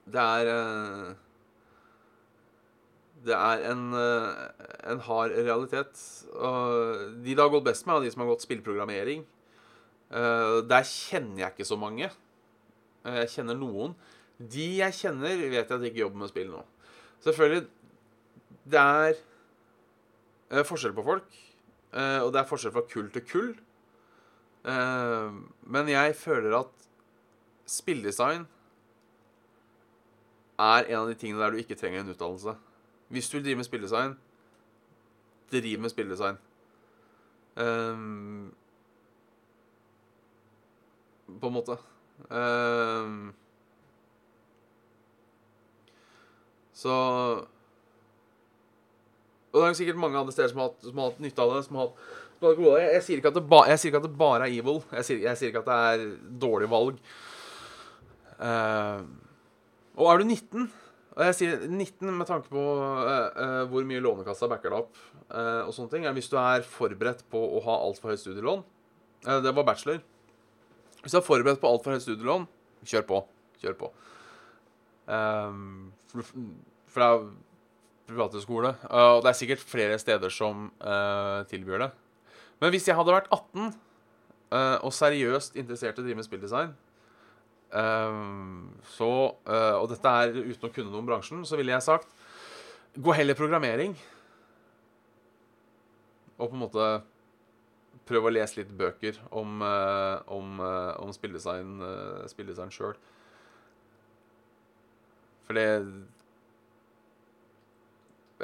Det 0.04 0.20
er 0.20 1.14
Det 3.24 3.36
er 3.36 3.62
en, 3.70 3.86
uh, 3.96 4.66
en 4.92 5.00
hard 5.06 5.32
realitet. 5.36 6.00
Og 6.34 7.14
de 7.24 7.32
det 7.32 7.40
har 7.40 7.52
gått 7.52 7.68
best 7.70 7.86
med, 7.86 7.96
er 7.96 8.06
de 8.06 8.12
som 8.12 8.24
har 8.24 8.32
gått 8.34 8.44
spillprogrammering. 8.44 9.24
Uh, 10.12 10.60
der 10.68 10.84
kjenner 10.84 11.46
jeg 11.46 11.54
ikke 11.54 11.68
så 11.68 11.80
mange. 11.80 12.10
Jeg 13.04 13.32
kjenner 13.32 13.56
noen. 13.58 13.96
De 14.38 14.66
jeg 14.80 14.96
kjenner, 14.96 15.36
vet 15.38 15.60
jeg 15.60 15.64
at 15.64 15.80
de 15.80 15.90
ikke 15.90 16.02
jobber 16.02 16.24
med 16.24 16.32
spill 16.32 16.50
nå. 16.50 16.62
Selvfølgelig 17.24 17.66
Det 18.64 18.80
er 18.80 19.12
eh, 19.12 20.64
forskjell 20.64 20.94
på 20.96 21.04
folk. 21.04 21.36
Eh, 21.92 22.20
og 22.24 22.32
det 22.32 22.40
er 22.40 22.48
forskjell 22.48 22.72
fra 22.74 22.84
kull 22.90 23.10
til 23.12 23.24
kull. 23.28 23.50
Eh, 24.64 25.36
men 25.76 25.90
jeg 25.92 26.16
føler 26.16 26.56
at 26.58 26.88
spilldesign 27.68 28.46
er 30.60 30.88
en 30.88 31.00
av 31.02 31.10
de 31.10 31.18
tingene 31.18 31.42
der 31.42 31.52
du 31.52 31.60
ikke 31.60 31.76
trenger 31.78 32.02
en 32.02 32.14
utdannelse. 32.14 32.56
Hvis 33.08 33.28
du 33.30 33.36
vil 33.36 33.44
drive 33.44 33.56
med 33.56 33.64
spilldesign, 33.64 34.18
driv 35.52 35.80
med 35.80 35.90
spilldesign. 35.90 36.36
Um, 37.56 38.54
på 41.40 41.46
en 41.46 41.52
måte. 41.52 41.76
Um, 42.30 43.34
Så 46.74 46.92
Og 49.52 49.60
det 49.60 49.68
er 49.68 49.76
sikkert 49.78 50.00
mange 50.02 50.18
andre 50.18 50.32
steder 50.34 50.50
som 50.50 50.64
har, 50.64 50.70
som 50.82 50.98
har 50.98 51.12
hatt 51.12 51.20
nytte 51.22 51.42
av 51.42 51.52
det. 51.54 51.60
Som 51.68 51.76
har, 51.78 51.90
har 52.42 52.56
jeg, 52.58 52.88
jeg, 52.96 53.02
sier 53.06 53.20
ikke 53.20 53.30
at 53.30 53.36
det 53.38 53.44
ba, 53.52 53.60
ikke 53.70 54.00
at 54.00 54.06
det 54.08 54.16
bare 54.18 54.48
er 54.48 54.56
evil. 54.58 54.80
Jeg 54.98 55.06
sier, 55.06 55.20
jeg 55.28 55.38
sier 55.38 55.52
ikke 55.52 55.62
at 55.62 55.68
det 55.68 55.76
er 55.92 56.16
dårlig 56.42 56.70
valg. 56.72 56.98
Uh, 58.34 59.06
og 59.94 60.10
er 60.10 60.18
du 60.18 60.26
19 60.26 60.66
Og 61.14 61.22
jeg 61.28 61.36
sier 61.38 61.66
19 61.68 62.10
med 62.10 62.26
tanke 62.26 62.50
på 62.50 62.62
uh, 62.80 63.28
uh, 63.38 63.62
hvor 63.70 63.86
mye 63.86 64.02
Lånekassa 64.02 64.48
backer 64.50 64.72
deg 64.72 64.80
opp, 64.82 64.98
og 65.34 65.70
sånne 65.72 65.90
ting, 65.90 66.04
hvis 66.14 66.28
du 66.30 66.34
er 66.38 66.66
forberedt 66.68 67.22
på 67.32 67.40
å 67.56 67.62
ha 67.64 67.78
altfor 67.86 68.12
høyt 68.12 68.20
studielån 68.20 68.60
Det 69.42 69.52
var 69.56 69.64
bachelor. 69.66 70.02
Hvis 71.00 71.14
du 71.14 71.18
er 71.18 71.24
forberedt 71.24 71.62
på 71.62 71.70
altfor 71.70 71.96
høyt 71.96 72.04
studielån, 72.04 72.44
kjør 72.86 73.06
på. 73.08 73.22
Kjør 73.62 73.78
på. 73.80 73.88
Um, 75.08 75.94
for, 76.12 76.28
for 76.92 77.02
det 77.02 77.08
er 77.08 77.24
private 78.08 78.40
skole, 78.42 78.74
og 78.92 79.22
det 79.24 79.30
er 79.30 79.38
sikkert 79.38 79.64
flere 79.64 79.98
steder 80.00 80.32
som 80.32 80.68
uh, 80.84 81.44
tilbyr 81.48 81.86
det. 81.86 81.90
Men 82.62 82.72
hvis 82.72 82.88
jeg 82.88 82.96
hadde 82.96 83.14
vært 83.14 83.30
18 83.32 83.64
uh, 83.64 83.72
eh, 84.54 84.76
og 84.86 84.92
seriøst 84.94 85.56
interessert 85.58 85.98
i 85.98 86.02
å 86.02 86.04
drive 86.06 86.20
med 86.20 86.26
spilldesign, 86.26 86.70
uh, 86.72 86.93
så 87.74 89.10
Og 89.82 89.86
dette 89.90 90.10
er 90.20 90.36
uten 90.36 90.68
å 90.68 90.70
kunne 90.70 90.92
noe 90.92 91.00
om 91.00 91.08
bransjen, 91.08 91.40
så 91.42 91.58
ville 91.58 91.74
jeg 91.74 91.82
sagt 91.82 92.12
gå 92.94 93.14
heller 93.18 93.34
programmering. 93.34 93.96
Og 96.38 96.52
på 96.52 96.54
en 96.54 96.62
måte 96.62 96.86
prøve 98.06 98.30
å 98.30 98.34
lese 98.36 98.60
litt 98.60 98.70
bøker 98.78 99.18
om, 99.34 99.64
om, 100.30 100.62
om 100.62 101.10
spilldesign, 101.16 101.82
spilldesign 102.30 102.70
sjøl. 102.74 102.94
For 105.48 105.58
det 105.58 105.66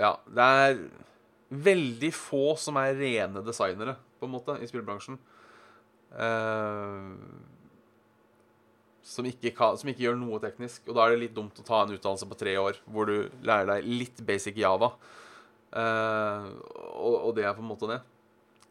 Ja, 0.01 0.15
det 0.27 0.51
er 0.65 0.83
veldig 1.51 2.13
få 2.15 2.55
som 2.61 2.79
er 2.81 2.95
rene 2.97 3.43
designere, 3.45 3.97
på 4.21 4.29
en 4.29 4.35
måte, 4.37 4.55
i 4.63 4.69
spillbransjen. 4.71 5.19
Uh, 6.11 7.17
som, 9.07 9.27
ikke 9.27 9.53
kan, 9.57 9.79
som, 9.81 9.89
ikke 9.91 10.05
gjør 10.05 10.19
noe 10.21 10.41
teknisk. 10.43 10.85
Og 10.89 10.97
da 10.97 11.05
er 11.05 11.15
det 11.15 11.25
litt 11.25 11.37
dumt 11.37 11.59
å 11.61 11.67
ta 11.67 11.83
en 11.85 11.95
utdannelse 11.95 12.29
på 12.29 12.39
tre 12.41 12.55
år 12.61 12.79
hvor 12.91 13.09
du 13.09 13.17
lærer 13.47 13.69
deg 13.75 13.89
litt 13.89 14.23
basic 14.27 14.61
Java. 14.61 14.93
Uh, 15.71 16.51
og, 16.99 17.17
og, 17.17 17.35
det 17.37 17.47
er 17.47 17.57
på 17.57 17.65
en 17.65 17.71
måte 17.71 17.91
det. 17.91 18.01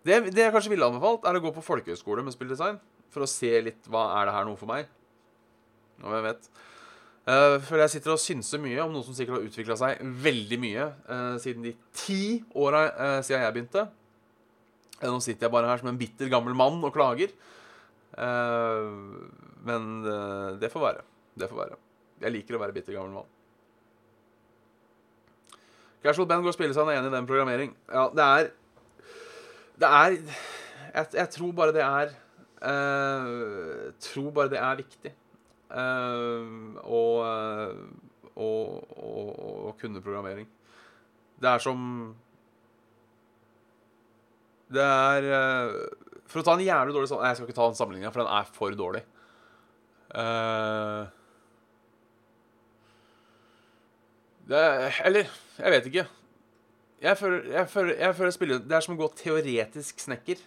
Det, 0.03 0.17
det 0.35 0.45
jeg 0.45 0.55
kanskje 0.55 0.73
ville 0.73 0.87
anbefalt, 0.87 1.27
er 1.27 1.37
å 1.37 1.43
gå 1.43 1.51
på 1.55 1.65
folkehøyskole 1.65 2.23
med 2.25 2.35
spilldesign. 2.35 2.79
For 3.13 3.25
å 3.25 3.29
se 3.29 3.51
litt 3.65 3.87
hva 3.89 4.09
er 4.19 4.29
det 4.29 4.35
her 4.35 4.47
noe 4.47 4.59
for 4.59 4.69
meg. 4.71 4.89
Og 6.05 6.17
jeg 6.17 6.27
vet 6.31 6.51
Uh, 7.29 7.59
for 7.61 7.77
jeg 7.77 7.91
sitter 7.93 8.15
og 8.15 8.21
synser 8.23 8.61
mye 8.63 8.79
om 8.81 8.93
noe 8.95 9.05
som 9.05 9.13
sikkert 9.13 9.35
har 9.35 9.43
utvikla 9.45 9.75
seg 9.77 9.99
veldig 10.23 10.57
mye 10.63 10.85
uh, 11.11 11.35
siden 11.37 11.67
de 11.67 11.73
ti 11.93 12.39
åra 12.57 12.87
siden 13.21 13.43
jeg 13.43 13.53
begynte. 13.53 13.83
Nå 15.03 15.19
sitter 15.21 15.45
jeg 15.45 15.53
bare 15.53 15.69
her 15.69 15.83
som 15.83 15.91
en 15.91 15.99
bitter 15.99 16.31
gammel 16.31 16.55
mann 16.57 16.79
og 16.81 16.95
klager. 16.95 17.35
Men 18.17 19.83
det 20.59 20.71
får 20.73 20.81
være. 20.81 21.03
Det 21.39 21.49
får 21.49 21.59
være. 21.61 21.77
Jeg 22.23 22.33
liker 22.33 22.57
å 22.57 22.61
være 22.63 22.75
bitter 22.75 22.95
gammel 22.97 23.19
mann. 23.19 23.29
Casual 26.03 26.27
Band 26.27 26.43
går 26.43 26.53
og 26.53 26.55
spiller 26.55 26.75
seg 26.75 26.89
enig 26.93 27.11
i 27.11 27.15
den 27.15 27.27
programmering. 27.27 27.75
Ja, 27.91 28.07
det 28.15 28.25
er 28.25 28.51
Det 29.79 29.87
er 29.87 30.11
Jeg, 30.93 31.05
jeg 31.13 31.29
tror 31.35 31.51
bare 31.55 31.75
det 31.75 31.83
er 31.83 32.13
Tror 33.99 34.31
bare 34.35 34.51
det 34.51 34.59
er 34.59 34.79
viktig. 34.79 35.13
Uh, 35.69 36.75
Å 36.81 37.01
uh, 38.39 39.73
kunne 39.79 40.01
programmering. 40.01 40.47
Det 41.39 41.49
er 41.49 41.61
som 41.63 41.79
Det 44.69 44.83
er 44.83 45.27
uh, 45.29 45.98
For 46.29 46.41
å 46.41 46.45
ta 46.45 46.53
en 46.55 46.61
jævlig 46.61 46.93
dårlig 46.93 47.09
sånn 47.09 47.25
Jeg 47.25 47.37
skal 47.37 47.47
ikke 47.47 47.57
ta 47.57 47.67
den 47.71 47.79
sammenligninga, 47.79 48.13
for 48.13 48.21
den 48.21 48.33
er 48.37 48.51
for 48.53 48.77
dårlig. 48.77 49.01
Det, 54.49 54.61
eller 55.05 55.27
Jeg 55.57 55.73
vet 55.75 55.89
ikke. 55.91 56.05
Jeg 56.99 57.15
føler, 57.17 57.43
jeg 57.53 57.67
føler, 57.71 57.93
jeg 57.95 58.15
føler 58.15 58.31
spiller, 58.35 58.63
Det 58.63 58.75
er 58.75 58.83
som 58.83 58.95
å 58.97 58.99
gå 58.99 59.07
teoretisk 59.21 60.01
snekker. 60.03 60.41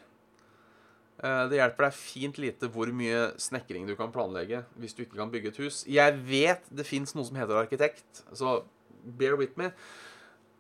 Uh, 1.23 1.47
det 1.47 1.61
hjelper 1.61 1.87
deg 1.87 1.95
fint 1.95 2.39
lite 2.43 2.69
hvor 2.73 2.91
mye 2.99 3.29
snekring 3.39 3.85
du 3.87 3.93
kan 3.95 4.11
planlegge 4.11 4.65
hvis 4.81 4.97
du 4.97 5.05
ikke 5.05 5.21
kan 5.21 5.31
bygge 5.31 5.53
et 5.53 5.61
hus. 5.63 5.83
Jeg 5.87 6.17
vet 6.27 6.67
det 6.75 6.87
fins 6.89 7.15
noe 7.15 7.29
som 7.29 7.39
heter 7.39 7.61
arkitekt, 7.61 8.25
så 8.35 8.63
bear 9.21 9.37
with 9.39 9.55
me. 9.61 9.71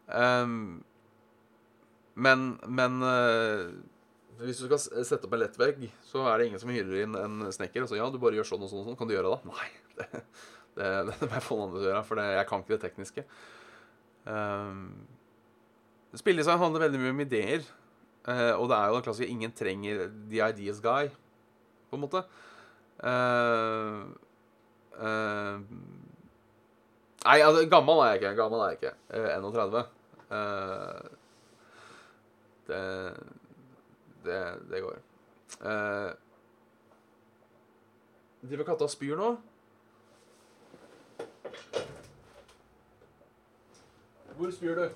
Um, 0.07 0.85
men, 2.14 2.47
men 2.69 3.02
uh, 3.02 3.73
hvis 4.41 4.62
du 4.62 4.67
skal 4.67 5.05
sette 5.05 5.27
opp 5.29 5.35
en 5.37 5.43
lettvegg, 5.43 5.85
så 6.09 6.25
er 6.31 6.39
det 6.39 6.49
ingen 6.49 6.62
som 6.62 6.73
hyrer 6.73 7.05
inn 7.05 7.19
en 7.19 7.45
snekker. 7.53 7.85
Altså, 7.85 7.99
ja, 7.99 8.09
du 8.11 8.19
bare 8.23 8.39
gjør 8.39 8.49
sånn 8.55 8.65
og 8.65 8.71
sånn 8.71 8.83
og 8.83 8.89
sånn. 8.89 8.99
Kan 8.99 9.11
du 9.11 9.15
gjøre 9.17 9.35
det? 9.35 9.53
Nei. 9.53 9.69
Det, 10.73 10.87
det, 11.05 11.12
det 11.21 11.27
må 11.29 11.35
jeg 11.37 11.45
få 11.45 11.57
noen 11.59 11.67
andre 11.67 11.81
til 11.83 11.85
å 11.85 11.91
gjøre, 11.91 12.05
for 12.09 12.17
det, 12.17 12.23
jeg 12.33 12.47
kan 12.49 12.62
ikke 12.62 12.73
det 12.73 12.79
tekniske. 12.81 13.23
Um, 14.25 14.79
Spilledesign 16.17 16.61
handler 16.62 16.87
veldig 16.87 17.01
mye 17.03 17.12
om 17.12 17.21
ideer. 17.27 17.67
Uh, 18.25 18.55
og 18.57 18.71
det 18.71 18.79
er 18.79 18.87
jo 18.87 18.95
den 18.97 19.05
klassiske 19.05 19.29
'ingen 19.29 19.53
trenger 19.53 20.01
the 20.31 20.41
ideas 20.41 20.81
guy', 20.81 21.11
på 21.91 21.99
en 21.99 22.03
måte. 22.07 22.23
Uh, 23.05 24.09
uh, 24.97 25.61
nei, 27.27 27.37
altså, 27.45 27.67
gammel 27.69 28.01
er 28.07 28.15
jeg 28.15 28.23
ikke. 28.23 28.35
Gammel 28.41 28.65
er 28.65 28.73
jeg 28.73 28.81
ikke. 28.81 28.95
31. 29.12 29.85
det, 32.73 32.83
det 34.25 34.43
Det 34.71 34.83
går. 34.83 35.00
Driver 38.43 38.64
katta 38.67 38.88
og 38.88 38.91
spyr 38.91 39.17
nå? 39.17 39.31
Hvor 44.37 44.50
spyr 44.50 44.75
du? 44.75 44.88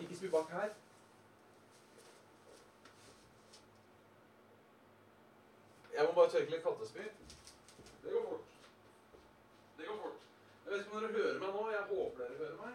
Ikke 0.00 0.16
spy 0.16 0.26
bak 0.30 0.50
her. 0.50 0.68
Jeg 5.96 6.04
må 6.06 6.12
bare 6.12 6.30
tørke 6.30 6.50
litt 6.52 6.62
kattespy. 6.62 7.04
Det 8.02 8.12
går 8.12 8.24
fort. 8.28 8.40
Det 9.78 9.86
går 9.88 9.96
fort. 10.02 10.18
Jeg 10.64 10.72
vet 10.72 10.80
ikke 10.80 10.96
om 10.96 11.02
dere 11.02 11.12
hører 11.12 11.38
meg 11.40 11.54
nå. 11.56 11.62
Jeg 11.70 11.84
håper 11.90 12.22
dere 12.22 12.38
hører 12.40 12.58
meg. 12.60 12.74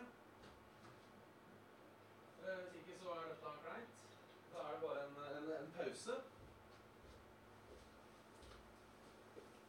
Eh, 2.42 2.64
hvis 2.72 2.80
ikke, 2.80 2.98
så 3.04 3.14
er 3.20 3.28
dette 3.30 3.54
greit. 3.68 4.02
Da 4.54 4.66
er 4.66 4.72
det 4.74 4.82
bare 4.88 5.06
en, 5.06 5.76
pause. 6.02 6.22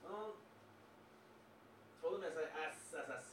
Men 0.02 0.32
få 2.00 2.10
det 2.12 2.20
med 2.20 2.32
seg 2.36 2.48
SSS. 2.72 3.28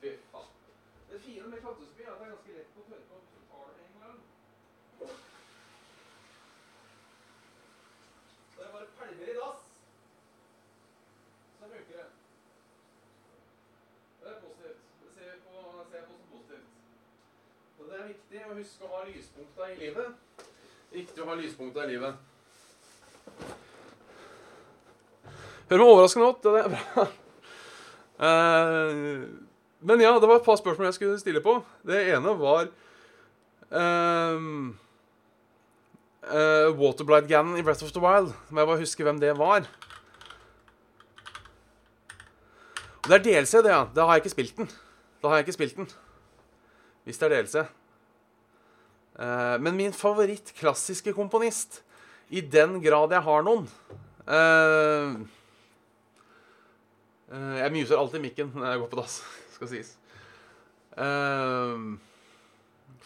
Fy 0.00 0.16
faen. 0.32 0.50
Det 1.10 1.20
fine 1.20 1.48
med 1.48 1.62
faktisk 1.62 2.00
er 2.00 2.10
at 2.12 2.18
det 2.18 2.26
er 2.26 2.34
ganske 2.34 2.58
lett 2.58 2.80
å 2.80 2.88
tørke 2.90 3.16
opp 3.16 3.30
hvis 3.30 3.38
du 3.38 3.46
tar 3.52 3.70
det 3.76 3.86
en 3.86 4.02
gang. 4.02 4.18
Det 8.56 8.64
er 8.64 8.72
bare 8.72 8.92
pælmer 8.98 9.32
i 9.32 9.38
dass. 9.40 9.66
er 18.06 18.12
viktig 18.12 18.45
å 18.56 18.62
huske 18.62 18.86
å 18.86 18.94
ha 18.94 19.02
lyspunkta 19.04 19.66
i 19.68 19.74
livet. 19.76 20.44
Viktig 20.94 21.20
å 21.20 21.28
ha 21.28 21.34
lyspunkta 21.36 21.84
i 21.84 21.90
livet. 21.90 22.14
Hører 25.68 25.82
meg 25.82 25.90
overraskende 25.90 26.30
godt. 26.30 26.46
Det 26.46 26.62
er 26.62 26.72
bra. 26.72 27.06
Uh, 28.16 29.26
men 29.84 30.00
ja, 30.00 30.14
det 30.16 30.30
var 30.30 30.40
et 30.40 30.46
par 30.46 30.56
spørsmål 30.56 30.88
jeg 30.88 30.96
skulle 30.96 31.20
stille 31.20 31.44
på. 31.44 31.58
Det 31.84 32.00
ene 32.14 32.32
var 32.40 32.70
um, 33.68 34.72
uh, 36.24 36.68
Waterblight 36.80 37.28
Gannon 37.28 37.60
i 37.60 37.64
Breath 37.66 37.84
of 37.84 37.92
the 37.92 38.00
Wild. 38.00 38.32
Må 38.48 38.62
jeg 38.62 38.72
bare 38.72 38.84
huske 38.86 39.04
hvem 39.04 39.20
det 39.20 39.36
var. 39.36 39.68
Og 43.04 43.10
det 43.12 43.20
er 43.20 43.26
DLC, 43.26 43.58
det, 43.60 43.74
ja. 43.74 43.84
Da 43.92 44.08
har 44.08 44.16
jeg 44.16 44.24
ikke 44.24 44.38
spilt 44.38 44.62
den. 44.62 44.70
Da 45.20 45.28
har 45.28 45.42
jeg 45.42 45.50
ikke 45.50 45.60
spilt 45.60 45.82
den. 45.82 45.90
Hvis 47.04 47.20
det 47.20 47.28
er 47.28 47.42
DLC. 47.42 47.66
Uh, 49.16 49.56
men 49.64 49.72
min 49.78 49.94
favoritt-klassiske 49.96 51.14
komponist, 51.16 51.78
i 52.28 52.42
den 52.42 52.82
grad 52.84 53.12
jeg 53.14 53.22
har 53.22 53.42
noen 53.46 53.68
uh, 54.26 55.14
uh, 57.30 57.56
Jeg 57.62 57.72
muser 57.72 57.96
alltid 57.96 58.20
mikken 58.24 58.50
når 58.52 58.66
jeg 58.68 58.78
går 58.82 58.90
på 58.92 59.00
dass, 59.00 59.14
skal 59.56 59.68
sies. 59.70 59.90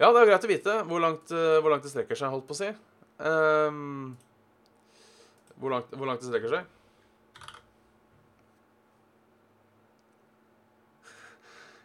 ja, 0.00 0.08
det 0.10 0.18
er 0.18 0.30
greit 0.32 0.46
å 0.46 0.50
vite 0.50 0.74
hvor 0.88 1.00
langt, 1.02 1.30
hvor 1.30 1.70
langt 1.70 1.84
det 1.86 1.92
strekker 1.92 2.18
seg, 2.18 2.32
holdt 2.32 2.48
på 2.48 2.56
å 2.56 2.58
si. 2.58 2.70
Hvor, 5.58 5.70
langt, 5.70 5.92
hvor 5.94 6.06
langt 6.08 6.22
det 6.24 6.30
strekker 6.30 6.50
seg. 6.56 6.81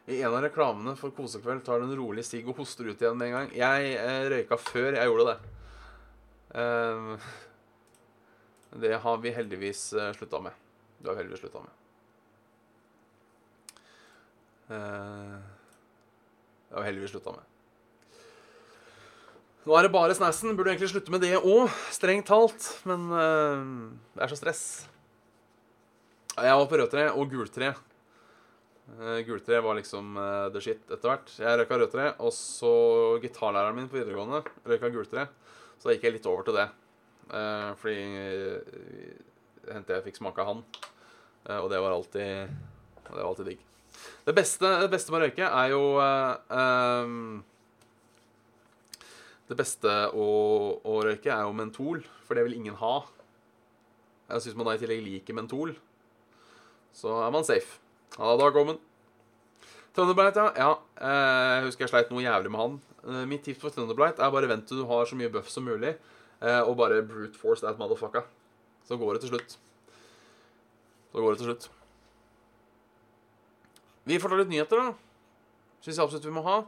I 0.08 0.22
en 0.22 0.32
av 0.32 0.40
reklamene 0.40 0.94
for 0.96 1.12
Kosekveld 1.12 1.66
tar 1.68 1.82
du 1.82 1.90
en 1.90 1.98
rolig 2.00 2.24
sigg 2.24 2.46
og 2.48 2.62
hoster 2.62 2.88
ut 2.88 3.02
igjen 3.02 3.18
med 3.20 3.28
en 3.28 3.34
gang. 3.36 3.50
Jeg 3.60 3.90
eh, 4.00 4.28
røyka 4.32 4.56
før 4.62 4.96
jeg 4.96 5.10
gjorde 5.10 5.34
det. 5.34 5.38
Uh, 6.56 7.26
det 8.80 8.94
har 9.04 9.18
vi 9.20 9.34
heldigvis 9.36 9.82
uh, 10.00 10.14
slutta 10.16 10.40
med. 10.46 10.56
Det 11.02 11.10
har 11.10 11.18
vi 11.18 11.22
heldigvis 11.26 11.42
slutta 11.44 11.60
med. 11.66 11.74
Uh, 14.72 15.36
det 16.70 16.78
har 16.78 16.86
vi 16.86 16.88
heldigvis 16.88 17.12
slutta 17.12 17.36
med. 17.36 17.44
Nå 19.68 19.76
er 19.76 19.90
det 19.90 19.92
bare 19.92 20.16
snassen. 20.16 20.56
Burde 20.56 20.72
egentlig 20.72 20.94
slutte 20.94 21.12
med 21.12 21.26
det 21.28 21.34
òg, 21.42 21.68
strengt 21.92 22.32
talt. 22.32 22.70
Men 22.88 23.10
uh, 23.12 23.92
det 24.16 24.24
er 24.24 24.32
så 24.32 24.40
stress. 24.40 24.64
Jeg 26.38 26.56
var 26.62 26.72
på 26.72 26.80
rødtre 26.80 27.10
og 27.12 27.28
gultre 27.34 27.76
Gultre 29.28 29.60
var 29.62 29.76
liksom 29.76 30.16
uh, 30.18 30.48
the 30.54 30.62
shit 30.64 30.80
etter 30.88 31.12
hvert. 31.12 31.32
Jeg 31.42 31.60
røyka 31.60 31.78
rødtre, 31.78 32.06
og 32.24 32.32
så 32.34 32.72
gitarlæreren 33.22 33.76
min 33.76 33.90
på 33.92 34.00
videregående 34.00 34.40
røyka 34.64 34.90
gultre. 34.94 35.28
Så 35.78 35.90
da 35.90 35.96
gikk 35.96 36.08
jeg 36.08 36.16
litt 36.16 36.30
over 36.30 36.48
til 36.48 36.56
det. 36.58 36.68
Uh, 37.28 37.76
fordi 37.82 37.98
hendte 39.68 39.98
jeg 39.98 40.06
fikk 40.08 40.22
smake 40.22 40.42
av 40.44 40.54
han. 40.54 40.64
Og 41.48 41.70
det 41.72 41.80
var 41.80 41.94
alltid 41.96 42.50
Det 43.08 43.14
var 43.16 43.28
alltid 43.28 43.46
digg. 43.54 43.60
Det 44.28 44.34
beste, 44.36 44.72
det 44.82 44.90
beste 44.92 45.14
med 45.14 45.22
å 45.22 45.28
røyke 45.28 45.48
er 45.48 45.70
jo 45.72 45.84
um, 46.00 47.38
Det 49.48 49.56
beste 49.56 49.94
å, 50.12 50.28
å, 50.84 50.98
røyke 51.08 51.32
er 51.32 51.46
jo 51.48 51.56
mentol, 51.56 52.04
for 52.28 52.36
det 52.36 52.44
vil 52.48 52.58
ingen 52.58 52.76
ha. 52.82 52.96
Jeg 54.28 54.44
syns 54.44 54.58
man 54.60 54.68
da 54.68 54.76
i 54.76 54.82
tillegg 54.82 55.06
liker 55.06 55.38
mentol, 55.38 55.72
så 56.96 57.22
er 57.24 57.32
man 57.32 57.48
safe. 57.48 57.80
Han 58.16 58.30
hadde 58.32 58.52
kommet. 58.56 58.84
Thunderblight, 59.98 60.38
ja. 60.38 60.52
ja. 60.56 60.72
Eh, 61.02 61.54
jeg 61.58 61.66
husker 61.68 61.86
jeg 61.86 61.94
sleit 61.94 62.12
noe 62.14 62.24
jævlig 62.24 62.52
med 62.54 62.62
han. 62.62 62.76
Eh, 63.04 63.24
mitt 63.30 63.44
tips 63.46 63.62
for 63.64 63.74
Thunderblight 63.74 64.22
er 64.22 64.34
bare 64.34 64.50
vent 64.50 64.68
til 64.70 64.82
du 64.82 64.86
har 64.90 65.10
så 65.10 65.18
mye 65.18 65.32
buff 65.34 65.50
som 65.52 65.66
mulig, 65.66 65.96
eh, 66.42 66.62
og 66.62 66.78
bare 66.78 67.02
brute 67.06 67.40
force 67.40 67.66
that 67.66 67.80
motherfucka. 67.82 68.22
Så 68.88 68.98
går 69.02 69.18
det 69.18 69.26
til 69.26 69.34
slutt. 69.34 69.58
Så 71.12 71.24
går 71.24 71.34
det 71.34 71.42
til 71.42 71.50
slutt. 71.52 71.70
Vi 74.08 74.20
får 74.22 74.32
ta 74.32 74.40
litt 74.40 74.54
nyheter, 74.54 74.80
da. 74.80 74.94
Syns 75.82 75.98
jeg 75.98 76.06
absolutt 76.06 76.30
vi 76.30 76.36
må 76.38 76.46
ha. 76.46 76.62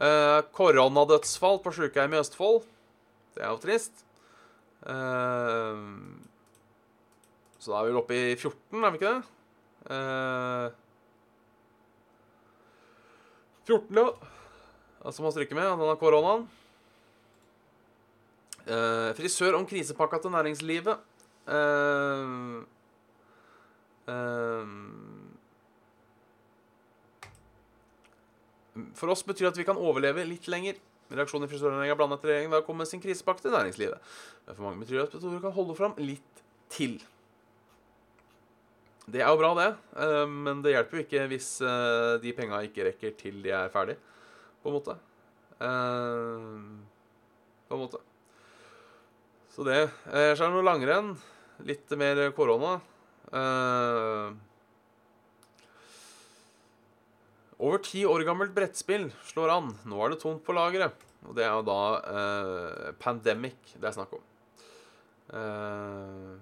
Eh, 0.00 0.38
koronadødsfall 0.56 1.58
på 1.64 1.72
sykehjem 1.76 2.14
i 2.14 2.20
Østfold. 2.20 2.62
Det 3.34 3.42
er 3.42 3.50
jo 3.50 3.60
trist. 3.62 4.04
Eh, 4.84 5.80
så 7.60 7.72
da 7.72 7.80
er 7.80 7.84
vi 7.84 7.90
vel 7.90 8.00
oppe 8.00 8.16
i 8.16 8.36
14, 8.36 8.84
er 8.84 8.92
vi 8.92 9.00
ikke 9.00 9.14
det? 9.16 9.39
Eh, 9.86 10.70
14, 13.70 13.96
ja. 13.96 14.08
Altså 15.00 15.22
må 15.24 15.30
stryke 15.32 15.56
med. 15.56 15.68
Han 15.70 15.88
har 15.88 16.00
koronaen. 16.00 16.48
Eh, 18.66 19.10
frisør 19.16 19.56
om 19.58 19.66
krisepakka 19.66 20.20
til 20.20 20.34
næringslivet. 20.34 21.00
Eh, 21.48 22.26
eh, 24.12 24.66
for 28.94 29.10
oss 29.10 29.24
betyr 29.26 29.48
det 29.48 29.52
at 29.54 29.58
vi 29.58 29.66
kan 29.66 29.80
overleve 29.80 30.26
litt 30.28 30.48
lenger. 30.48 30.78
Reaksjonen 31.10 31.48
i 31.48 31.50
frisørnæringa 31.50 31.96
blanda 31.98 32.18
etter 32.20 32.30
regjeringen 32.30 32.54
da 32.54 32.60
kom 32.62 32.78
med 32.78 32.86
sin 32.86 33.02
krisepakke 33.02 33.42
til 33.42 33.54
næringslivet. 33.56 33.98
For 34.52 34.62
mange 34.62 34.84
betyr 34.84 35.00
det 35.00 35.18
at 35.18 35.24
vi 35.24 35.42
kan 35.42 35.56
holde 35.56 35.74
fram 35.74 35.96
litt 35.98 36.44
til. 36.70 37.00
Det 39.10 39.22
er 39.22 39.30
jo 39.30 39.40
bra, 39.40 39.50
det. 39.58 39.68
Eh, 40.02 40.26
men 40.30 40.62
det 40.64 40.74
hjelper 40.74 40.98
jo 40.98 41.04
ikke 41.06 41.24
hvis 41.32 41.48
eh, 41.66 42.14
de 42.22 42.34
penga 42.36 42.60
ikke 42.66 42.86
rekker 42.90 43.16
til 43.18 43.40
de 43.44 43.54
er 43.56 43.72
ferdig, 43.72 43.96
på 44.62 44.70
en 44.70 44.76
måte. 44.76 44.96
Eh, 45.58 46.46
på 47.68 47.78
en 47.78 47.82
måte. 47.82 48.02
Så 49.50 49.66
det. 49.66 49.82
Så 50.06 50.14
er 50.14 50.46
det 50.46 50.52
noe 50.54 50.66
langrenn. 50.66 51.10
Litt 51.66 51.90
mer 51.98 52.22
korona. 52.32 52.78
Over 57.60 57.82
ti 57.84 58.06
år 58.08 58.24
gammelt 58.24 58.54
brettspill 58.56 59.10
slår 59.28 59.52
an. 59.58 59.72
Nå 59.90 59.98
er 60.00 60.14
det 60.14 60.20
tomt 60.22 60.44
på 60.46 60.54
lageret. 60.56 60.94
Og 61.28 61.36
det 61.36 61.44
er 61.44 61.52
jo 61.52 61.66
da 61.66 61.80
eh, 62.00 62.92
Pandemic 63.00 63.74
det 63.76 63.90
er 63.90 63.96
snakk 63.96 64.14
om. 64.16 64.24
Uh, 65.30 66.34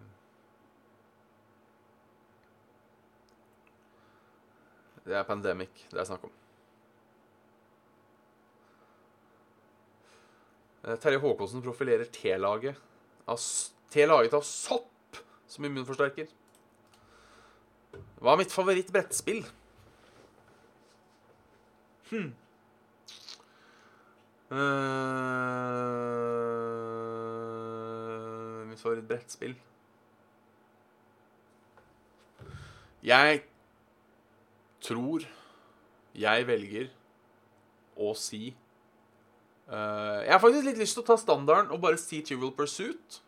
Det 5.08 5.16
er 5.16 5.24
pandemic 5.24 5.86
det 5.88 6.02
er 6.02 6.08
snakk 6.08 6.26
om. 6.28 6.34
Eh, 10.84 10.98
Terje 11.00 11.20
Håkonsen 11.22 11.64
profilerer 11.64 12.08
T-laget 12.12 12.76
Te 13.88 14.04
laget 14.06 14.34
av 14.36 14.42
sopp 14.44 15.16
som 15.48 15.64
immunforsterker. 15.64 16.28
Hva 18.20 18.32
er 18.34 18.38
mitt 18.40 18.52
favoritt-brettspill? 18.52 19.42
Hm. 22.10 22.30
Uh, 24.48 24.56
mitt 28.64 28.80
favoritt-brettspill 28.80 29.52
Jeg 33.04 33.42
tror 34.88 35.26
Jeg 36.18 36.46
velger 36.48 36.88
å 37.98 38.12
si 38.18 38.52
uh, 39.68 40.20
Jeg 40.24 40.32
har 40.32 40.42
faktisk 40.42 40.68
litt 40.68 40.80
lyst 40.80 40.96
til 40.98 41.04
å 41.04 41.08
ta 41.10 41.18
standarden 41.20 41.72
og 41.74 41.82
bare 41.82 42.00
si 42.00 42.22
Trivial 42.24 42.54
Pursuit, 42.56 43.20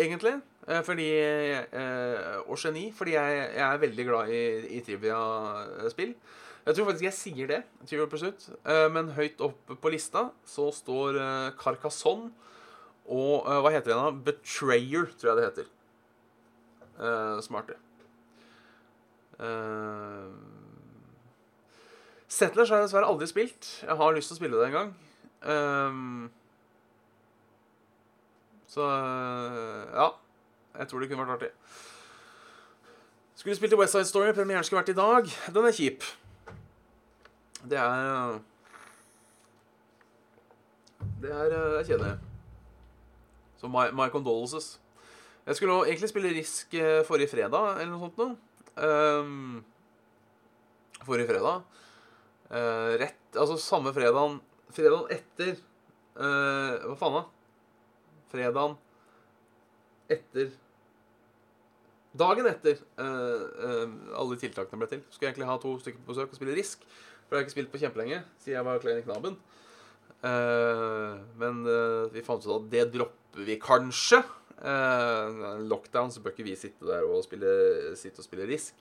egentlig. 0.00 0.38
Eh, 0.62 0.78
fordi 0.86 1.08
eh, 1.18 2.36
Og 2.46 2.54
geni, 2.62 2.86
fordi 2.94 3.16
jeg, 3.16 3.40
jeg 3.56 3.64
er 3.66 3.82
veldig 3.82 4.06
glad 4.06 4.30
i, 4.30 4.42
i 4.78 4.80
trivia-spill. 4.86 6.14
Jeg 6.62 6.76
tror 6.76 6.86
faktisk 6.86 7.08
jeg 7.08 7.18
sier 7.18 7.50
det, 7.50 7.60
Trivial 7.82 8.08
Pursuit. 8.08 8.46
Men 8.94 9.10
høyt 9.16 9.42
oppe 9.42 9.74
på 9.74 9.90
lista 9.90 10.28
så 10.46 10.68
står 10.70 11.18
Carcassonne 11.58 12.30
og 13.10 13.48
hva 13.50 13.72
heter 13.74 13.90
det 13.90 13.98
da? 13.98 14.12
Betrayer, 14.30 15.08
tror 15.18 15.32
jeg 15.32 15.40
det 15.40 15.48
heter. 15.48 15.72
smarte. 17.42 17.74
Uh, 19.42 20.61
Settlers 22.32 22.70
har 22.72 22.80
jeg 22.80 22.88
dessverre 22.88 23.08
aldri 23.12 23.26
spilt. 23.28 23.66
Jeg 23.84 23.96
har 23.98 24.14
lyst 24.16 24.30
til 24.30 24.38
å 24.38 24.40
spille 24.40 24.60
det 24.60 24.68
en 24.70 24.76
gang. 24.76 24.92
Um, 25.42 26.30
så 28.72 28.86
uh, 28.86 29.82
ja. 29.92 30.06
Jeg 30.78 30.88
tror 30.88 31.02
det 31.02 31.08
kunne 31.10 31.26
vært 31.26 31.34
artig. 31.36 31.50
Skulle 33.36 33.56
spilt 33.58 33.74
i 33.76 33.78
West 33.80 33.92
Side 33.92 34.08
Story. 34.08 34.32
Premieren 34.32 34.64
skulle 34.64 34.80
vært 34.80 34.94
i 34.94 34.96
dag. 34.96 35.28
Den 35.52 35.68
er 35.68 35.76
kjip. 35.76 36.06
Det 37.68 37.78
er 37.78 38.38
Det 41.22 41.30
er, 41.30 41.52
er 41.52 41.84
kjedelig. 41.84 42.14
Så 43.60 43.68
my, 43.68 43.90
my 43.92 44.08
condolences. 44.14 44.78
Jeg 45.46 45.58
skulle 45.58 45.76
egentlig 45.84 46.08
spille 46.08 46.32
Risk 46.32 46.74
forrige 47.06 47.28
fredag, 47.34 47.76
eller 47.76 47.92
noe 47.92 48.00
sånt 48.06 48.18
noe. 48.22 48.32
Um, 48.78 49.64
forrige 51.04 51.28
fredag. 51.28 51.62
Uh, 52.52 52.98
rett 53.00 53.38
Altså 53.40 53.56
samme 53.56 53.94
fredagen 53.96 54.34
Fredagen 54.76 55.06
etter 55.14 55.54
uh, 56.18 56.82
Hva 56.90 56.96
faen, 57.00 57.14
da? 57.16 57.22
Fredagen 58.32 58.74
etter 60.12 60.50
Dagen 62.12 62.50
etter 62.50 62.76
uh, 63.00 63.88
alle 64.20 64.36
tiltakene 64.36 64.82
ble 64.82 64.90
til, 64.90 65.00
skulle 65.08 65.30
jeg 65.30 65.32
egentlig 65.32 65.48
ha 65.48 65.54
to 65.62 65.70
stykker 65.80 66.02
på 66.02 66.10
besøk 66.12 66.34
og 66.34 66.36
spille 66.36 66.56
Risk. 66.58 66.82
For 67.24 67.32
jeg 67.32 67.38
har 67.38 67.46
ikke 67.46 67.54
spilt 67.54 67.70
på 67.72 67.80
kjempelenge 67.80 68.18
siden 68.36 68.58
jeg 68.58 68.66
var 68.66 68.82
klein 68.82 69.00
i 69.00 69.04
knaben. 69.06 69.38
men 71.40 71.62
vi 72.12 72.24
fant 72.26 72.44
ut 72.44 72.52
at 72.58 72.66
det 72.74 72.84
dropper 72.92 73.48
vi 73.48 73.56
kanskje. 73.56 74.20
Uh, 74.60 75.64
lockdown 75.64 76.12
så 76.12 76.20
bør 76.20 76.36
ikke 76.36 76.46
vi 76.46 76.58
sitte 76.60 76.84
der 76.86 77.08
og 77.08 77.24
spille, 77.24 77.96
sitte 77.96 78.20
og 78.20 78.28
spille 78.28 78.44
Risk. 78.46 78.76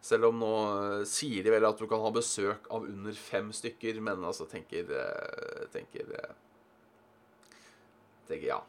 Selv 0.00 0.30
om 0.30 0.38
nå 0.40 0.50
uh, 0.50 1.02
sier 1.08 1.44
de 1.44 1.52
vel 1.52 1.66
at 1.68 1.80
du 1.80 1.86
kan 1.88 2.00
ha 2.00 2.12
besøk 2.14 2.68
av 2.72 2.86
under 2.88 3.16
fem 3.16 3.50
stykker, 3.52 4.00
men 4.04 4.24
altså 4.24 4.46
tenker 4.48 4.88
uh, 4.88 5.66
Tenker 5.74 6.14
Tenker 8.30 8.46
ja. 8.46 8.60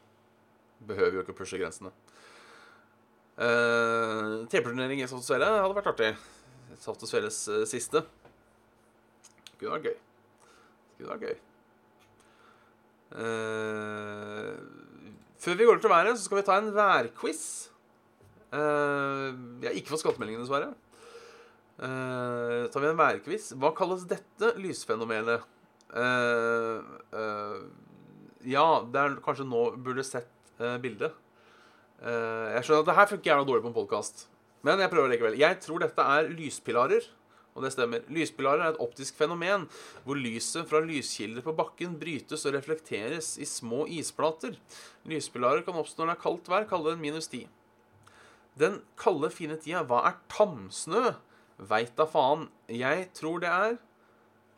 Behøver 0.88 1.20
jo 1.20 1.24
ikke 1.26 1.38
pushe 1.38 1.60
grensene. 1.62 1.94
Uh, 3.38 4.44
TV-turnering 4.52 5.04
i 5.04 5.08
Saft 5.08 5.22
og 5.22 5.30
Svele 5.30 5.48
hadde 5.54 5.78
vært 5.78 5.92
artig. 5.94 6.12
Saft 6.82 7.06
og 7.06 7.12
Sveles 7.12 7.38
siste. 7.70 8.04
Kunne 9.62 9.78
vært 9.78 9.92
gøy. 9.92 9.98
Kunne 10.98 11.14
vært 11.14 11.30
gøy. 11.30 11.40
Uh, 13.12 14.56
før 15.42 15.58
vi 15.60 15.66
går 15.68 15.82
til 15.82 15.90
været, 15.90 16.18
så 16.18 16.24
skal 16.26 16.38
vi 16.38 16.46
ta 16.48 16.58
en 16.58 16.72
værquiz. 16.76 17.44
Uh, 18.52 19.32
jeg 19.62 19.70
har 19.70 19.78
ikke 19.78 19.94
fått 19.94 20.04
skattemeldingen, 20.04 20.44
dessverre. 20.44 20.74
Uh, 21.82 22.68
tar 22.70 22.84
vi 22.84 22.90
en 22.92 23.00
værquiz. 23.00 23.52
Hva 23.58 23.72
kalles 23.74 24.06
dette 24.10 24.52
lysfenomenet? 24.62 25.48
Uh, 25.92 26.84
uh, 27.12 27.64
ja, 28.46 28.66
det 28.86 29.02
er 29.02 29.16
kanskje 29.26 29.48
nå 29.50 29.64
burde 29.82 30.06
sett 30.06 30.30
bildet. 30.82 31.16
jeg 32.02 32.62
skjønner 32.66 32.84
at 32.84 32.90
det 32.90 32.96
her 32.98 33.08
funker 33.10 33.30
gjerne 33.32 33.46
dårlig 33.48 33.64
på 33.64 33.70
en 33.72 33.76
podkast, 33.80 34.28
men 34.66 34.82
jeg 34.82 34.92
prøver 34.92 35.10
likevel. 35.10 35.38
Jeg 35.42 35.58
tror 35.64 35.82
dette 35.82 36.06
er 36.06 36.30
lyspilarer. 36.30 37.08
Og 37.56 37.66
det 37.66 37.72
stemmer. 37.74 38.06
Lyspilarer 38.14 38.64
er 38.64 38.74
et 38.74 38.84
optisk 38.84 39.18
fenomen 39.20 39.66
hvor 40.06 40.20
lyset 40.20 40.70
fra 40.70 40.80
lyskilder 40.86 41.44
på 41.44 41.56
bakken 41.58 41.98
brytes 42.00 42.46
og 42.48 42.56
reflekteres 42.56 43.34
i 43.42 43.48
små 43.50 43.84
isplater. 43.92 44.56
Lyspilarer 45.10 45.66
kan 45.66 45.82
oppstå 45.82 46.06
når 46.06 46.14
det 46.14 46.18
er 46.18 46.24
kaldt 46.24 46.52
vær, 46.54 46.70
kalle 46.70 46.94
det 46.94 47.02
minus 47.02 47.28
10. 47.28 47.50
Den 48.62 48.80
kalde, 49.00 49.32
fine 49.34 49.58
tida, 49.60 49.84
hva 49.88 50.06
er 50.08 50.22
tamsnø? 50.32 51.12
Veit 51.62 51.94
da 51.98 52.08
faen. 52.10 52.48
Jeg 52.72 53.10
tror 53.18 53.42
det 53.44 53.50
er 53.52 53.78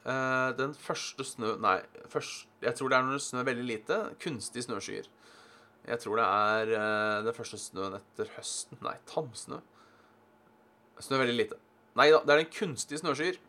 uh, 0.08 0.50
den 0.56 0.76
første 0.80 1.26
snø... 1.28 1.58
Nei, 1.64 1.78
først, 2.12 2.48
jeg 2.64 2.78
tror 2.80 2.92
det 2.92 2.98
er 2.98 3.08
når 3.08 3.20
det 3.20 3.26
snør 3.26 3.48
veldig 3.50 3.68
lite. 3.68 4.00
Kunstige 4.24 4.64
snøskyer. 4.68 5.10
Jeg 5.84 6.00
tror 6.00 6.22
det 6.22 6.28
er 6.28 6.74
uh, 6.78 7.26
den 7.26 7.36
første 7.36 7.60
snøen 7.60 7.98
etter 8.00 8.32
høsten. 8.38 8.80
Nei, 8.86 8.96
tamsnø. 9.10 9.60
Snø 11.04 11.20
veldig 11.20 11.36
lite. 11.36 11.58
Nei 12.00 12.08
da, 12.14 12.22
det 12.24 12.36
er 12.36 12.46
den 12.46 12.54
kunstige 12.54 13.02
snøskyer. 13.02 13.40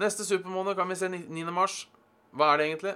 Neste 0.00 0.24
supermåne 0.26 0.74
kan 0.74 0.88
vi 0.90 0.96
se 0.98 1.10
9. 1.12 1.44
mars. 1.54 1.84
Hva 2.34 2.54
er 2.54 2.58
det 2.58 2.70
egentlig? 2.70 2.94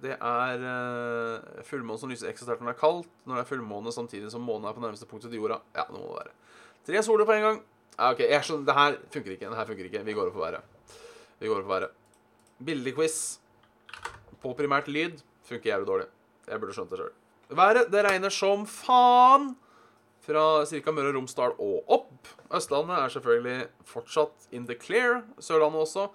Det 0.00 0.14
er 0.16 0.62
uh, 0.64 1.60
fullmåne 1.68 2.00
som 2.00 2.10
lyser 2.10 2.30
ekstra 2.30 2.48
sterkt 2.48 2.64
når 2.64 2.72
det 2.72 2.78
er 2.78 2.80
kaldt. 2.80 3.12
Når 3.28 3.36
det 3.36 3.44
er 3.44 3.50
fullmåne 3.50 3.92
samtidig 3.92 4.32
som 4.32 4.42
månen 4.46 4.70
er 4.70 4.74
på 4.74 4.82
nærmeste 4.82 5.08
punkt 5.10 5.26
til 5.26 5.36
jorda. 5.36 5.60
Ja, 5.76 5.84
det 5.84 5.98
må 5.98 6.06
det 6.08 6.22
være. 6.22 6.34
Tre 6.88 7.04
soler 7.04 7.28
på 7.28 7.36
en 7.36 7.44
gang. 7.44 7.60
Ja, 7.98 8.10
ok, 8.12 8.20
jeg 8.24 8.44
skjønner, 8.46 8.66
Det 8.66 8.74
her 8.74 8.98
funker 9.12 9.34
ikke. 9.36 9.48
Det 9.48 9.58
her 9.58 9.66
funker 9.66 9.88
ikke. 9.90 10.04
Vi 10.04 10.12
går 10.16 10.30
opp 10.30 10.34
på 10.34 10.44
været. 10.44 10.62
Vi 11.40 11.48
går 11.48 11.60
opp 11.60 11.66
på 11.68 11.74
været. 11.74 11.90
Bildequiz 12.64 13.16
på 14.42 14.54
primært 14.56 14.88
lyd 14.88 15.20
funker 15.48 15.70
jævlig 15.72 15.88
dårlig. 15.88 16.06
Jeg 16.48 16.60
burde 16.60 16.76
skjønt 16.76 16.92
det 16.92 17.00
sjøl. 17.00 17.12
Været, 17.50 17.90
det 17.92 18.04
regner 18.06 18.32
som 18.32 18.66
faen 18.66 19.54
fra 20.24 20.64
ca. 20.68 20.92
Møre 20.94 21.10
og 21.10 21.16
Romsdal 21.18 21.56
og 21.58 21.90
opp. 21.90 22.28
Østlandet 22.54 22.98
er 22.98 23.14
selvfølgelig 23.14 23.56
fortsatt 23.88 24.48
in 24.52 24.66
the 24.68 24.76
clear. 24.78 25.22
Sørlandet 25.42 25.82
også. 25.86 26.08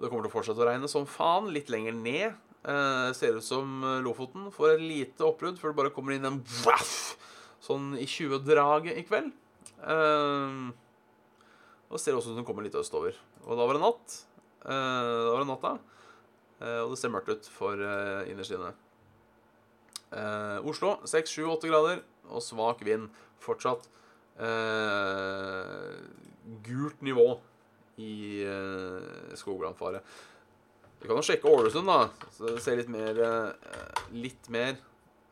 Det 0.00 0.08
kommer 0.08 0.24
til 0.24 0.30
å 0.30 0.36
fortsette 0.36 0.62
å 0.62 0.68
regne 0.68 0.88
som 0.88 1.08
faen. 1.08 1.50
Litt 1.54 1.72
lenger 1.72 1.96
ned. 1.96 2.38
Eh, 2.60 3.10
ser 3.16 3.38
ut 3.40 3.44
som 3.44 3.80
Lofoten 4.04 4.50
får 4.52 4.74
et 4.74 4.84
lite 4.84 5.24
oppbrudd 5.24 5.56
før 5.60 5.72
det 5.72 5.78
bare 5.78 5.92
kommer 5.94 6.12
inn 6.12 6.28
en 6.28 6.42
vaff, 6.60 7.16
sånn 7.64 7.94
i 7.96 8.04
20-draget 8.04 9.00
i 9.00 9.04
kveld. 9.08 9.30
Eh, 9.80 10.58
og 11.90 11.98
ser 11.98 12.14
også 12.14 12.30
ut 12.30 12.36
som 12.36 12.38
den 12.38 12.46
kommer 12.46 12.62
litt 12.64 12.76
østover. 12.78 13.16
Og 13.46 13.58
da 13.58 13.66
var 13.66 13.76
det 13.76 13.82
natt. 13.82 14.20
Eh, 14.62 14.70
da 14.70 15.32
var 15.34 15.42
det 15.42 15.50
natta. 15.50 15.72
Eh, 16.60 16.80
og 16.84 16.92
det 16.92 17.00
ser 17.00 17.12
mørkt 17.12 17.32
ut 17.32 17.48
for 17.50 17.80
eh, 17.82 18.30
innerst 18.30 18.54
inne. 18.54 18.70
Eh, 20.14 20.58
Oslo 20.70 20.96
6-7-8 21.08 21.70
grader 21.70 22.02
og 22.30 22.44
svak 22.44 22.84
vind. 22.86 23.10
Fortsatt 23.42 23.88
gult 26.64 27.02
nivå 27.04 27.26
i 28.00 28.40
eh, 28.48 29.34
skogbrannfare. 29.36 30.00
Vi 31.00 31.08
kan 31.08 31.18
jo 31.18 31.24
sjekke 31.24 31.50
Ålesund, 31.50 31.90
da. 31.90 32.08
Så 32.36 32.54
det 32.54 32.62
ser 32.64 32.78
litt 32.78 32.90
mer 32.92 33.18
Litt 34.12 34.48
mer 34.52 34.74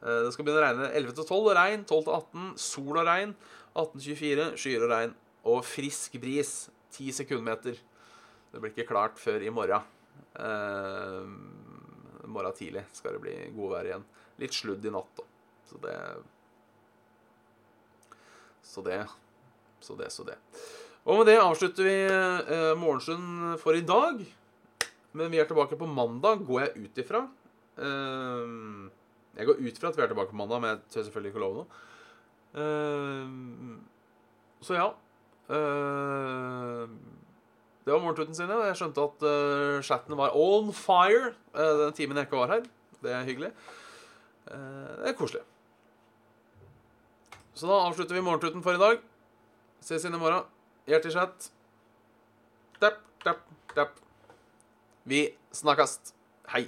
Det 0.00 0.30
skal 0.32 0.46
begynne 0.46 0.60
å 0.60 0.64
regne 0.64 0.90
11 0.96 1.16
til 1.16 1.28
12 1.28 1.48
regn. 1.58 1.86
12 1.88 2.04
til 2.08 2.14
18 2.18 2.52
sol 2.64 3.00
og 3.00 3.08
regn. 3.08 3.34
18-24, 3.78 4.46
skyer 4.60 4.84
og 4.86 4.92
regn. 4.92 5.16
Og 5.48 5.62
frisk 5.66 6.18
bris. 6.20 6.68
10 6.94 7.12
sekundmeter. 7.20 7.76
Det 8.52 8.60
blir 8.60 8.72
ikke 8.72 8.88
klart 8.88 9.18
før 9.20 9.42
i 9.44 9.52
morgen. 9.52 9.84
Eh, 10.40 11.24
morgen 12.28 12.56
tidlig 12.56 12.84
skal 12.96 13.16
det 13.16 13.22
bli 13.22 13.34
godvær 13.56 13.90
igjen. 13.90 14.06
Litt 14.40 14.56
sludd 14.56 14.84
i 14.86 14.92
natt, 14.92 15.10
da. 15.18 15.24
Så 15.68 15.80
det 15.84 15.96
Så 18.62 18.82
det. 18.84 19.00
Så 19.80 19.94
det, 19.96 20.10
så 20.12 20.24
det. 20.26 20.36
Og 21.08 21.20
med 21.20 21.28
det 21.30 21.38
avslutter 21.40 21.86
vi 21.86 21.96
eh, 22.04 22.74
Morgenstund 22.76 23.56
for 23.62 23.76
i 23.76 23.86
dag. 23.86 24.18
Men 25.16 25.30
vi 25.32 25.40
er 25.40 25.48
tilbake 25.48 25.78
på 25.78 25.88
mandag, 25.88 26.42
går 26.44 26.66
jeg 26.66 26.84
ut 26.84 27.00
ifra. 27.04 27.22
Eh, 27.80 28.46
jeg 29.38 29.48
går 29.48 29.62
ut 29.62 29.78
fra 29.80 29.92
at 29.92 29.96
vi 29.96 30.04
er 30.04 30.10
tilbake 30.10 30.32
på 30.34 30.40
mandag, 30.40 30.60
men 30.60 30.74
jeg 30.74 30.82
tør 30.92 31.06
selvfølgelig 31.06 31.32
ikke 31.32 31.44
love 31.44 31.62
noe. 31.62 31.68
Eh, 32.60 33.26
så 34.66 34.72
ja. 34.76 34.88
Eh, 35.48 36.88
det 37.84 37.94
var 37.94 38.02
morgentuten 38.04 38.36
sine. 38.36 38.56
Jeg 38.68 38.76
skjønte 38.76 39.04
at 39.08 39.22
uh, 39.24 39.82
chatten 39.86 40.16
var 40.18 40.34
on 40.36 40.72
fire 40.76 41.30
uh, 41.56 41.86
den 41.86 41.94
timen 41.96 42.18
jeg 42.20 42.28
ikke 42.28 42.42
var 42.42 42.52
her. 42.52 42.66
Det 43.00 43.14
er 43.14 43.24
hyggelig. 43.24 43.52
Det 44.48 45.08
er 45.08 45.16
koselig. 45.16 45.40
Så 47.56 47.68
da 47.68 47.78
avslutter 47.86 48.16
vi 48.16 48.24
morgentuten 48.24 48.64
for 48.64 48.76
i 48.76 48.80
dag. 48.80 49.00
Ses 49.84 50.04
inn 50.04 50.16
i 50.16 50.20
morgen. 50.20 50.44
Hjertelig 50.88 51.14
chat. 51.16 51.48
Tapp, 52.80 53.00
tapp, 53.24 53.44
tapp. 53.74 53.96
Vi 55.08 55.24
snakkast. 55.52 56.12
Hei. 56.52 56.66